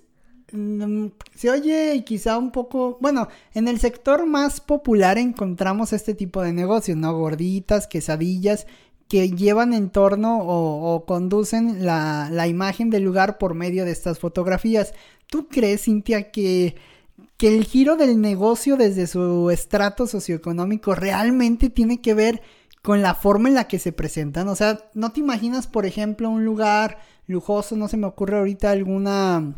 se 1.34 1.50
oye 1.50 2.02
quizá 2.04 2.38
un 2.38 2.50
poco, 2.50 2.98
bueno, 3.00 3.28
en 3.54 3.68
el 3.68 3.78
sector 3.78 4.26
más 4.26 4.60
popular 4.60 5.18
encontramos 5.18 5.92
este 5.92 6.14
tipo 6.14 6.42
de 6.42 6.52
negocios, 6.52 6.96
¿no? 6.96 7.16
Gorditas, 7.16 7.86
quesadillas 7.86 8.66
que 9.08 9.30
llevan 9.30 9.74
en 9.74 9.90
torno 9.90 10.38
o, 10.38 10.94
o 10.94 11.04
conducen 11.04 11.84
la, 11.84 12.28
la, 12.30 12.46
imagen 12.46 12.90
del 12.90 13.02
lugar 13.02 13.38
por 13.38 13.54
medio 13.54 13.84
de 13.84 13.90
estas 13.90 14.20
fotografías. 14.20 14.94
¿Tú 15.26 15.48
crees, 15.48 15.82
Cintia, 15.82 16.30
que, 16.30 16.76
que 17.36 17.56
el 17.56 17.64
giro 17.64 17.96
del 17.96 18.20
negocio 18.20 18.76
desde 18.76 19.08
su 19.08 19.50
estrato 19.50 20.06
socioeconómico 20.06 20.94
realmente 20.94 21.70
tiene 21.70 22.00
que 22.00 22.14
ver 22.14 22.40
con 22.82 23.02
la 23.02 23.16
forma 23.16 23.48
en 23.48 23.56
la 23.56 23.66
que 23.66 23.80
se 23.80 23.90
presentan? 23.90 24.46
O 24.48 24.54
sea, 24.54 24.78
¿no 24.94 25.10
te 25.10 25.18
imaginas, 25.18 25.66
por 25.66 25.86
ejemplo, 25.86 26.30
un 26.30 26.44
lugar 26.44 26.98
lujoso? 27.26 27.74
No 27.76 27.88
se 27.88 27.96
me 27.96 28.06
ocurre 28.06 28.38
ahorita 28.38 28.70
alguna 28.70 29.56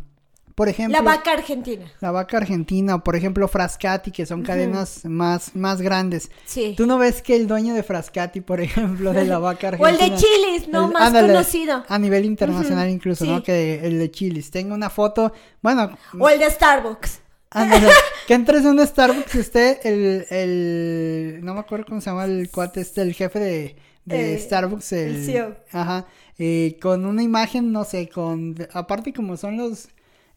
por 0.55 0.69
ejemplo. 0.69 0.97
La 0.97 1.01
vaca 1.01 1.31
argentina. 1.31 1.85
La 1.99 2.11
vaca 2.11 2.37
argentina, 2.37 2.95
o 2.95 3.03
por 3.03 3.15
ejemplo 3.15 3.47
Frascati, 3.47 4.11
que 4.11 4.25
son 4.25 4.43
cadenas 4.43 5.05
más, 5.05 5.55
más 5.55 5.81
grandes. 5.81 6.29
Sí. 6.45 6.73
Tú 6.77 6.85
no 6.85 6.97
ves 6.97 7.21
que 7.21 7.35
el 7.35 7.47
dueño 7.47 7.73
de 7.73 7.83
Frascati, 7.83 8.41
por 8.41 8.61
ejemplo, 8.61 9.13
de 9.13 9.25
la 9.25 9.39
vaca 9.39 9.69
argentina. 9.69 9.89
o 9.99 10.03
el 10.03 10.11
de 10.11 10.17
Chilis, 10.17 10.67
no 10.67 10.89
más 10.89 11.11
conocido. 11.11 11.83
A 11.87 11.99
nivel 11.99 12.25
internacional 12.25 12.89
incluso, 12.89 13.25
¿no? 13.25 13.41
Que 13.41 13.85
el 13.85 13.97
de 13.99 14.11
Chilis. 14.11 14.51
Tengo 14.51 14.75
una 14.75 14.89
foto, 14.89 15.33
bueno. 15.61 15.97
O 16.19 16.29
el 16.29 16.39
de 16.39 16.49
Starbucks. 16.49 17.21
que 18.27 18.33
entres 18.33 18.61
en 18.61 18.79
un 18.79 18.85
Starbucks 18.85 19.35
y 19.35 19.39
esté 19.39 19.79
el, 19.87 20.25
el, 20.29 21.39
no 21.43 21.53
me 21.53 21.59
acuerdo 21.59 21.85
cómo 21.87 22.01
se 22.01 22.09
llama 22.09 22.25
el 22.25 22.49
cuate 22.49 22.81
este, 22.81 23.01
el 23.01 23.13
jefe 23.13 23.39
de, 23.39 23.75
de 24.05 24.33
eh, 24.33 24.39
Starbucks, 24.39 24.91
el, 24.93 25.23
CEO. 25.23 25.55
Ajá, 25.71 26.07
eh, 26.39 26.77
con 26.81 27.05
una 27.05 27.21
imagen, 27.21 27.71
no 27.71 27.83
sé, 27.83 28.09
con, 28.09 28.55
aparte 28.73 29.13
como 29.13 29.37
son 29.37 29.57
los, 29.57 29.89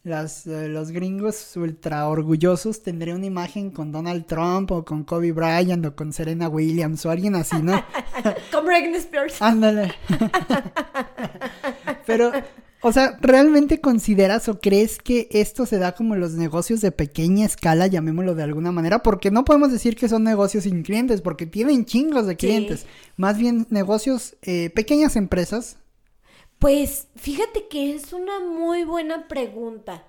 las, 0.06 0.46
eh, 0.46 0.68
los 0.68 0.92
gringos 0.92 1.56
ultra 1.56 2.08
orgullosos, 2.08 2.82
tendría 2.82 3.16
una 3.16 3.26
imagen 3.26 3.70
con 3.70 3.90
Donald 3.90 4.25
Trump 4.26 4.70
o 4.70 4.84
con 4.84 5.02
Kobe 5.02 5.32
Bryant 5.32 5.84
o 5.84 5.96
con 5.96 6.12
Serena 6.12 6.48
Williams 6.48 7.04
o 7.04 7.10
alguien 7.10 7.34
así, 7.34 7.56
¿no? 7.60 7.72
con 8.52 8.64
Britney 8.64 9.00
Spears. 9.00 9.42
Ándale. 9.42 9.92
Pero 12.06 12.30
o 12.82 12.92
sea, 12.92 13.18
¿realmente 13.20 13.80
consideras 13.80 14.48
o 14.48 14.60
crees 14.60 14.98
que 14.98 15.26
esto 15.32 15.66
se 15.66 15.78
da 15.78 15.96
como 15.96 16.14
los 16.14 16.34
negocios 16.34 16.80
de 16.80 16.92
pequeña 16.92 17.44
escala, 17.44 17.88
llamémoslo 17.88 18.36
de 18.36 18.44
alguna 18.44 18.70
manera? 18.70 19.02
Porque 19.02 19.32
no 19.32 19.44
podemos 19.44 19.72
decir 19.72 19.96
que 19.96 20.08
son 20.08 20.22
negocios 20.22 20.64
sin 20.64 20.84
clientes, 20.84 21.20
porque 21.20 21.46
tienen 21.46 21.84
chingos 21.84 22.28
de 22.28 22.36
clientes. 22.36 22.86
Más 23.16 23.38
bien 23.38 23.66
negocios, 23.70 24.36
eh, 24.42 24.70
pequeñas 24.70 25.16
empresas. 25.16 25.78
Pues 26.58 27.08
fíjate 27.16 27.68
que 27.68 27.94
es 27.94 28.12
una 28.12 28.40
muy 28.40 28.84
buena 28.84 29.28
pregunta. 29.28 30.04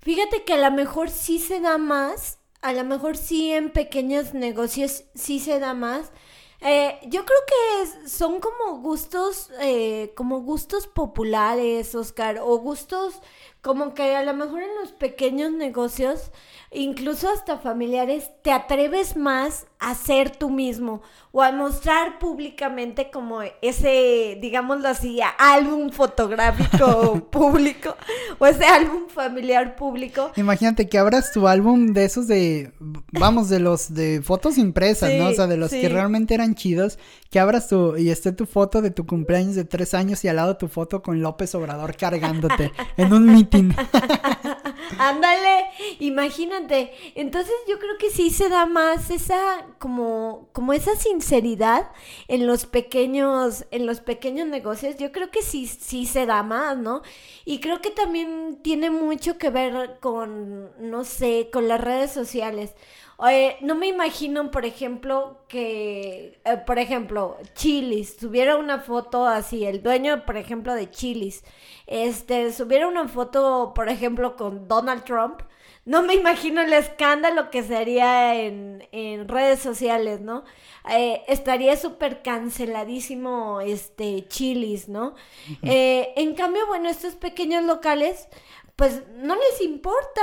Fíjate 0.00 0.44
que 0.44 0.54
a 0.54 0.70
lo 0.70 0.76
mejor 0.76 1.10
sí 1.10 1.38
se 1.38 1.60
da 1.60 1.78
más, 1.78 2.38
a 2.62 2.72
lo 2.72 2.84
mejor 2.84 3.16
sí 3.16 3.52
en 3.52 3.70
pequeños 3.72 4.34
negocios 4.34 5.04
sí 5.14 5.40
se 5.40 5.58
da 5.58 5.74
más, 5.74 6.12
eh, 6.60 6.98
yo 7.04 7.24
creo 7.26 7.38
que 7.46 8.08
son 8.08 8.40
como 8.40 8.78
gustos, 8.80 9.50
eh, 9.60 10.12
como 10.16 10.40
gustos 10.42 10.86
populares, 10.86 11.94
Oscar, 11.94 12.38
o 12.40 12.58
gustos 12.58 13.20
como 13.62 13.94
que 13.94 14.14
a 14.16 14.22
lo 14.22 14.34
mejor 14.34 14.62
en 14.62 14.74
los 14.80 14.92
pequeños 14.92 15.52
negocios 15.52 16.30
incluso 16.74 17.28
hasta 17.30 17.58
familiares, 17.58 18.30
te 18.42 18.52
atreves 18.52 19.16
más 19.16 19.66
a 19.78 19.94
ser 19.94 20.30
tú 20.30 20.50
mismo 20.50 21.02
o 21.30 21.42
a 21.42 21.52
mostrar 21.52 22.18
públicamente 22.18 23.10
como 23.10 23.40
ese, 23.60 24.38
digámoslo 24.40 24.88
así, 24.88 25.20
álbum 25.38 25.90
fotográfico 25.90 27.26
público 27.30 27.96
o 28.38 28.46
ese 28.46 28.64
álbum 28.64 29.08
familiar 29.08 29.76
público. 29.76 30.32
Imagínate 30.36 30.88
que 30.88 30.98
abras 30.98 31.32
tu 31.32 31.46
álbum 31.48 31.92
de 31.92 32.04
esos 32.04 32.28
de, 32.28 32.72
vamos, 33.12 33.48
de 33.48 33.60
los 33.60 33.92
de 33.92 34.22
fotos 34.22 34.58
impresas, 34.58 35.12
¿no? 35.14 35.28
O 35.28 35.32
sea, 35.32 35.46
de 35.46 35.56
los 35.56 35.70
que 35.70 35.88
realmente 35.88 36.34
eran 36.34 36.54
chidos, 36.54 36.98
que 37.30 37.40
abras 37.40 37.68
tu 37.68 37.96
y 37.96 38.10
esté 38.10 38.32
tu 38.32 38.46
foto 38.46 38.80
de 38.80 38.90
tu 38.90 39.06
cumpleaños 39.06 39.54
de 39.54 39.64
tres 39.64 39.92
años 39.92 40.24
y 40.24 40.28
al 40.28 40.36
lado 40.36 40.56
tu 40.56 40.68
foto 40.68 41.02
con 41.02 41.20
López 41.20 41.54
Obrador 41.54 41.96
cargándote 41.96 42.72
en 42.96 43.12
un 43.12 43.26
meeting. 43.26 43.72
Ándale, 44.98 45.64
imagínate. 45.98 46.63
Entonces 47.14 47.54
yo 47.68 47.78
creo 47.78 47.96
que 47.98 48.10
sí 48.10 48.30
se 48.30 48.48
da 48.48 48.66
más 48.66 49.10
esa 49.10 49.66
como 49.78 50.48
como 50.52 50.72
esa 50.72 50.96
sinceridad 50.96 51.90
en 52.28 52.46
los 52.46 52.66
pequeños 52.66 53.66
en 53.70 53.86
los 53.86 54.00
pequeños 54.00 54.46
negocios. 54.48 54.96
Yo 54.98 55.12
creo 55.12 55.30
que 55.30 55.42
sí 55.42 55.66
sí 55.66 56.06
se 56.06 56.26
da 56.26 56.42
más, 56.42 56.76
¿no? 56.76 57.02
Y 57.44 57.60
creo 57.60 57.80
que 57.80 57.90
también 57.90 58.60
tiene 58.62 58.90
mucho 58.90 59.38
que 59.38 59.50
ver 59.50 59.98
con 60.00 60.70
no 60.80 61.04
sé, 61.04 61.50
con 61.52 61.68
las 61.68 61.80
redes 61.80 62.12
sociales. 62.12 62.74
No 63.62 63.74
me 63.74 63.86
imagino, 63.88 64.50
por 64.50 64.64
ejemplo, 64.64 65.44
que, 65.48 66.40
eh, 66.44 66.56
por 66.66 66.78
ejemplo, 66.78 67.36
Chilis, 67.54 68.16
tuviera 68.16 68.56
una 68.56 68.80
foto 68.80 69.26
así, 69.26 69.64
el 69.64 69.82
dueño, 69.82 70.24
por 70.26 70.36
ejemplo, 70.36 70.74
de 70.74 70.90
Chilis, 70.90 71.44
este, 71.86 72.52
subiera 72.52 72.86
una 72.88 73.08
foto, 73.08 73.72
por 73.74 73.88
ejemplo, 73.88 74.36
con 74.36 74.68
Donald 74.68 75.04
Trump, 75.04 75.40
no 75.84 76.02
me 76.02 76.14
imagino 76.14 76.62
el 76.62 76.72
escándalo 76.72 77.50
que 77.50 77.62
sería 77.62 78.34
en, 78.40 78.88
en 78.92 79.28
redes 79.28 79.60
sociales, 79.60 80.20
¿no? 80.20 80.44
Eh, 80.90 81.22
estaría 81.28 81.76
súper 81.76 82.22
canceladísimo 82.22 83.60
este 83.60 84.26
Chilis, 84.28 84.88
¿no? 84.88 85.14
Eh, 85.62 86.12
en 86.16 86.34
cambio, 86.34 86.66
bueno, 86.66 86.88
estos 86.88 87.14
pequeños 87.14 87.64
locales, 87.64 88.28
pues 88.76 89.02
no 89.16 89.34
les 89.34 89.60
importa. 89.60 90.22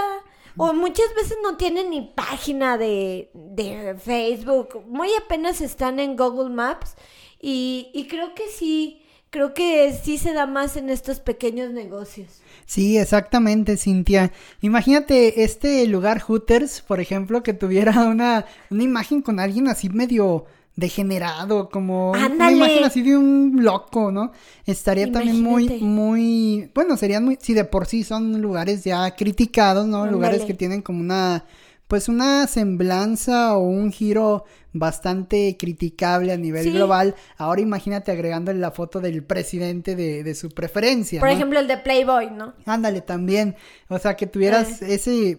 O 0.58 0.74
muchas 0.74 1.13
veces 1.15 1.38
no 1.41 1.56
tienen 1.56 1.91
ni 1.91 2.01
página 2.01 2.77
de, 2.77 3.30
de 3.34 3.96
Facebook. 3.98 4.84
Muy 4.86 5.10
apenas 5.15 5.62
están 5.62 5.98
en 6.00 6.18
Google 6.18 6.50
Maps. 6.50 6.96
Y, 7.39 7.89
y 7.94 8.08
creo 8.08 8.36
que 8.36 8.48
sí, 8.50 9.01
creo 9.32 9.54
que 9.54 9.98
sí 10.04 10.18
se 10.18 10.34
da 10.34 10.46
más 10.46 10.78
en 10.78 10.90
estos 10.90 11.20
pequeños 11.20 11.72
negocios. 11.72 12.42
Sí, 12.66 12.98
exactamente, 12.98 13.78
Cintia. 13.78 14.32
Imagínate 14.62 15.44
este 15.44 15.88
lugar 15.88 16.20
Hooters, 16.20 16.82
por 16.82 17.00
ejemplo, 17.00 17.42
que 17.42 17.54
tuviera 17.54 17.92
una, 18.06 18.46
una 18.70 18.84
imagen 18.84 19.22
con 19.22 19.40
alguien 19.40 19.68
así 19.68 19.90
medio 19.90 20.46
degenerado, 20.76 21.70
como 21.70 22.12
una 22.12 22.52
imagen 22.52 22.84
así 22.84 23.02
de 23.02 23.18
un 23.18 23.58
loco, 23.62 24.12
¿no? 24.12 24.32
Estaría 24.66 25.12
también 25.12 25.42
muy, 25.42 25.68
muy, 25.82 26.70
bueno, 26.74 26.96
serían 26.98 27.26
muy, 27.26 27.38
si 27.42 27.54
de 27.54 27.66
por 27.66 27.88
sí 27.88 28.04
son 28.04 28.42
lugares 28.42 28.84
ya 28.84 29.12
criticados, 29.16 29.86
¿no? 29.86 30.06
Lugares 30.08 30.44
que 30.44 30.54
tienen 30.54 30.82
como 30.82 31.02
una, 31.02 31.46
pues 31.91 32.07
una 32.07 32.48
semblanza 32.48 33.57
o 33.57 33.63
un 33.63 33.91
giro 33.91 34.45
bastante 34.71 35.57
criticable 35.60 36.31
a 36.31 36.38
nivel 36.38 36.71
global. 36.71 37.15
Ahora 37.36 37.60
imagínate 37.60 38.13
agregándole 38.13 38.60
la 38.60 38.71
foto 38.71 39.01
del 39.01 39.25
presidente 39.25 39.98
de, 39.98 40.24
de 40.24 40.33
su 40.33 40.51
preferencia. 40.51 41.19
Por 41.19 41.27
ejemplo, 41.27 41.60
el 41.60 41.67
de 41.67 41.75
Playboy, 41.75 42.31
¿no? 42.31 42.53
Ándale, 42.65 43.01
también. 43.01 43.57
O 43.89 44.00
sea, 44.00 44.15
que 44.15 44.25
tuvieras 44.25 44.81
eh. 44.81 44.93
ese 44.93 45.38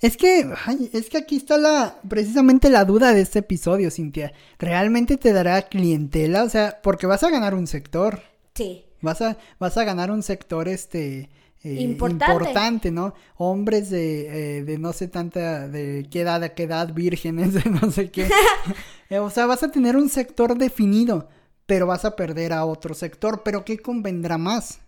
es 0.00 0.16
que, 0.16 0.48
es 0.92 1.10
que 1.10 1.18
aquí 1.18 1.36
está 1.36 1.58
la, 1.58 1.96
precisamente 2.08 2.70
la 2.70 2.84
duda 2.84 3.12
de 3.12 3.22
este 3.22 3.40
episodio, 3.40 3.90
Cintia. 3.90 4.32
¿Realmente 4.60 5.16
te 5.16 5.32
dará 5.32 5.62
clientela? 5.62 6.44
O 6.44 6.48
sea, 6.48 6.78
porque 6.80 7.08
vas 7.08 7.24
a 7.24 7.30
ganar 7.30 7.54
un 7.54 7.66
sector. 7.66 8.22
Sí. 8.54 8.84
Vas 9.00 9.20
a, 9.20 9.36
vas 9.58 9.76
a 9.76 9.82
ganar 9.82 10.12
un 10.12 10.22
sector, 10.22 10.68
este, 10.68 11.28
eh, 11.62 11.74
importante. 11.80 12.90
¿no? 12.90 13.14
Hombres 13.36 13.90
de, 13.90 14.58
eh, 14.58 14.64
de 14.64 14.78
no 14.78 14.92
sé 14.92 15.08
tanta, 15.08 15.68
de 15.68 16.06
qué 16.10 16.20
edad, 16.20 16.42
a 16.42 16.50
qué 16.50 16.64
edad, 16.64 16.92
vírgenes, 16.92 17.54
de 17.54 17.70
no 17.70 17.90
sé 17.90 18.10
qué. 18.10 18.28
Eh, 19.10 19.20
o 19.20 19.30
sea, 19.30 19.46
vas 19.46 19.62
a 19.62 19.70
tener 19.70 19.96
un 19.96 20.10
sector 20.10 20.58
definido, 20.58 21.30
pero 21.64 21.86
vas 21.86 22.04
a 22.04 22.14
perder 22.14 22.52
a 22.52 22.66
otro 22.66 22.92
sector. 22.92 23.42
¿Pero 23.42 23.64
qué 23.64 23.78
convendrá 23.78 24.36
más? 24.36 24.80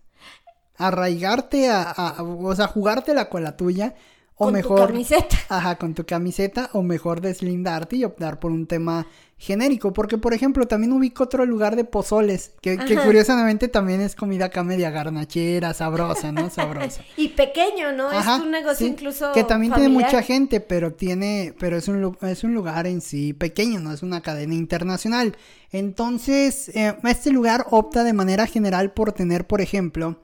Arraigarte 0.77 1.71
a, 1.71 1.81
a 1.89 2.21
o 2.21 2.55
sea, 2.55 2.67
jugártela 2.67 3.29
con 3.29 3.41
la 3.43 3.57
tuya 3.57 3.95
o 4.41 4.45
con 4.45 4.53
mejor, 4.53 4.79
tu 4.79 4.87
camiseta. 4.87 5.37
Ajá, 5.49 5.75
con 5.75 5.93
tu 5.93 6.03
camiseta. 6.03 6.69
O 6.73 6.81
mejor 6.81 7.21
deslindarte 7.21 7.95
y 7.97 8.03
optar 8.03 8.39
por 8.39 8.51
un 8.51 8.65
tema 8.65 9.05
genérico. 9.37 9.93
Porque, 9.93 10.17
por 10.17 10.33
ejemplo, 10.33 10.67
también 10.67 10.93
ubico 10.93 11.23
otro 11.23 11.45
lugar 11.45 11.75
de 11.75 11.83
pozoles. 11.83 12.51
Que, 12.59 12.75
curiosamente 12.77 13.67
también 13.67 14.01
es 14.01 14.15
comida 14.15 14.45
acá 14.45 14.63
media 14.63 14.89
garnachera, 14.89 15.75
sabrosa, 15.75 16.31
¿no? 16.31 16.49
Sabrosa. 16.49 17.03
y 17.17 17.29
pequeño, 17.29 17.91
¿no? 17.91 18.11
es 18.11 18.25
un 18.25 18.49
negocio 18.49 18.87
incluso. 18.87 19.31
Que 19.31 19.43
también 19.43 19.73
tiene 19.73 19.89
mucha 19.89 20.23
gente, 20.23 20.59
pero 20.59 20.91
tiene. 20.93 21.53
Pero 21.59 21.77
es 21.77 21.87
un, 21.87 22.17
es 22.21 22.43
un 22.43 22.55
lugar 22.55 22.87
en 22.87 23.01
sí 23.01 23.33
pequeño, 23.33 23.79
no 23.79 23.93
es 23.93 24.01
una 24.01 24.21
cadena 24.21 24.55
internacional. 24.55 25.37
Entonces, 25.71 26.69
eh, 26.69 26.95
este 27.03 27.29
lugar 27.29 27.67
opta 27.69 28.03
de 28.03 28.13
manera 28.13 28.47
general 28.47 28.91
por 28.91 29.11
tener, 29.13 29.45
por 29.45 29.61
ejemplo 29.61 30.17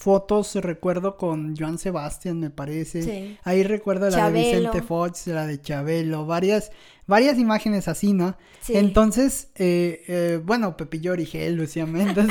fotos, 0.00 0.54
recuerdo 0.54 1.18
con 1.18 1.54
Joan 1.54 1.76
Sebastián, 1.76 2.40
me 2.40 2.48
parece. 2.48 3.36
Ahí 3.44 3.62
recuerdo 3.62 4.08
la 4.08 4.30
de 4.30 4.40
Vicente 4.40 4.80
Fox, 4.80 5.26
la 5.26 5.46
de 5.46 5.60
Chabelo, 5.60 6.24
varias, 6.24 6.72
varias 7.06 7.38
imágenes 7.38 7.86
así, 7.86 8.14
¿no? 8.14 8.34
Entonces, 8.68 9.48
eh, 9.56 10.02
eh, 10.08 10.40
bueno, 10.42 10.74
Pepillo 10.74 11.12
Origel, 11.12 11.54
Lucía 11.54 11.84
Méndez. 11.84 12.28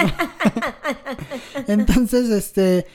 Entonces, 1.67 2.31
este, 2.31 2.88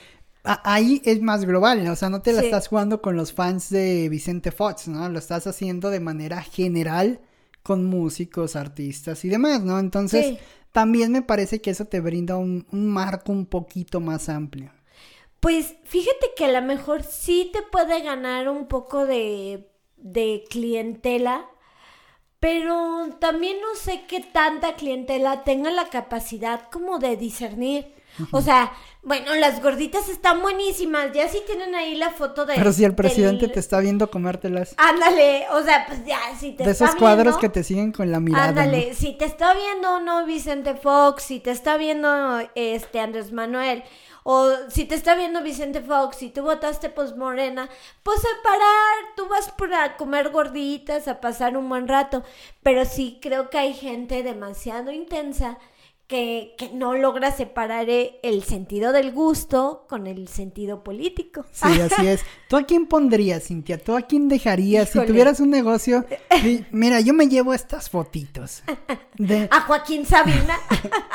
ahí 0.42 1.00
es 1.04 1.22
más 1.22 1.44
global, 1.44 1.86
o 1.86 1.94
sea, 1.94 2.10
no 2.10 2.20
te 2.20 2.32
la 2.32 2.42
estás 2.42 2.66
jugando 2.66 3.00
con 3.00 3.14
los 3.14 3.32
fans 3.32 3.70
de 3.70 4.08
Vicente 4.08 4.50
Fox, 4.50 4.88
¿no? 4.88 5.08
Lo 5.08 5.20
estás 5.20 5.46
haciendo 5.46 5.90
de 5.90 6.00
manera 6.00 6.42
general 6.42 7.20
con 7.62 7.84
músicos, 7.84 8.56
artistas 8.56 9.24
y 9.24 9.28
demás, 9.28 9.62
¿no? 9.62 9.78
Entonces, 9.78 10.40
también 10.74 11.12
me 11.12 11.22
parece 11.22 11.60
que 11.60 11.70
eso 11.70 11.84
te 11.84 12.00
brinda 12.00 12.36
un, 12.36 12.66
marco 12.72 13.30
un 13.30 13.46
poquito 13.46 14.00
más 14.00 14.28
amplio. 14.28 14.72
Pues 15.38 15.76
fíjate 15.84 16.32
que 16.36 16.46
a 16.46 16.60
lo 16.60 16.66
mejor 16.66 17.04
sí 17.04 17.48
te 17.52 17.62
puede 17.62 18.02
ganar 18.02 18.48
un 18.48 18.66
poco 18.66 19.06
de, 19.06 19.70
de 19.98 20.42
clientela, 20.50 21.46
pero 22.40 23.06
también 23.20 23.58
no 23.60 23.76
sé 23.76 24.02
qué 24.08 24.18
tanta 24.18 24.74
clientela 24.74 25.44
tenga 25.44 25.70
la 25.70 25.90
capacidad 25.90 26.68
como 26.72 26.98
de 26.98 27.16
discernir. 27.16 27.94
O 28.32 28.42
sea, 28.42 28.72
bueno, 29.04 29.34
las 29.34 29.62
gorditas 29.62 30.08
están 30.08 30.40
buenísimas. 30.40 31.12
Ya 31.12 31.28
sí 31.28 31.42
tienen 31.46 31.74
ahí 31.74 31.94
la 31.94 32.10
foto 32.10 32.46
de. 32.46 32.54
Pero 32.54 32.72
si 32.72 32.84
el 32.84 32.94
presidente 32.94 33.48
te 33.48 33.60
está 33.60 33.80
viendo 33.80 34.10
comértelas. 34.10 34.74
Ándale, 34.78 35.46
o 35.52 35.62
sea, 35.62 35.84
pues 35.86 36.04
ya, 36.06 36.18
si 36.38 36.52
te 36.52 36.64
De 36.64 36.70
esos 36.70 36.94
cuadros 36.94 37.36
que 37.36 37.50
te 37.50 37.62
siguen 37.62 37.92
con 37.92 38.10
la 38.10 38.20
mirada. 38.20 38.48
Ándale, 38.48 38.94
si 38.94 39.12
te 39.12 39.26
está 39.26 39.52
viendo 39.52 40.00
no 40.00 40.24
Vicente 40.24 40.74
Fox, 40.74 41.24
si 41.24 41.40
te 41.40 41.50
está 41.50 41.76
viendo 41.76 42.40
este 42.54 43.00
Andrés 43.00 43.30
Manuel, 43.30 43.84
o 44.22 44.50
si 44.68 44.86
te 44.86 44.94
está 44.94 45.14
viendo 45.14 45.42
Vicente 45.42 45.82
Fox 45.82 46.22
y 46.22 46.30
tú 46.30 46.42
votaste 46.42 46.88
pues 46.88 47.14
Morena, 47.14 47.68
pues 48.02 48.20
a 48.20 48.42
parar, 48.42 49.14
tú 49.16 49.28
vas 49.28 49.50
para 49.52 49.98
comer 49.98 50.30
gorditas, 50.30 51.08
a 51.08 51.20
pasar 51.20 51.58
un 51.58 51.68
buen 51.68 51.88
rato. 51.88 52.22
Pero 52.62 52.86
sí 52.86 53.18
creo 53.20 53.50
que 53.50 53.58
hay 53.58 53.74
gente 53.74 54.22
demasiado 54.22 54.90
intensa 54.92 55.58
que, 56.06 56.54
que, 56.58 56.70
no 56.70 56.94
logra 56.94 57.32
separar 57.32 57.88
eh, 57.88 58.20
el 58.22 58.42
sentido 58.42 58.92
del 58.92 59.12
gusto 59.12 59.86
con 59.88 60.06
el 60.06 60.28
sentido 60.28 60.84
político. 60.84 61.46
Sí, 61.50 61.80
así 61.80 62.06
es. 62.06 62.20
¿Tú 62.48 62.56
a 62.56 62.64
quién 62.64 62.86
pondrías, 62.86 63.44
Cintia? 63.44 63.78
¿Tú 63.78 63.96
a 63.96 64.02
quién 64.02 64.28
dejarías? 64.28 64.90
Si 64.90 65.00
tuvieras 65.06 65.40
un 65.40 65.48
negocio, 65.48 66.04
mira, 66.70 67.00
yo 67.00 67.14
me 67.14 67.26
llevo 67.26 67.54
estas 67.54 67.88
fotitos. 67.88 68.62
De... 69.16 69.48
A 69.50 69.62
Joaquín 69.62 70.04
Sabina. 70.04 70.58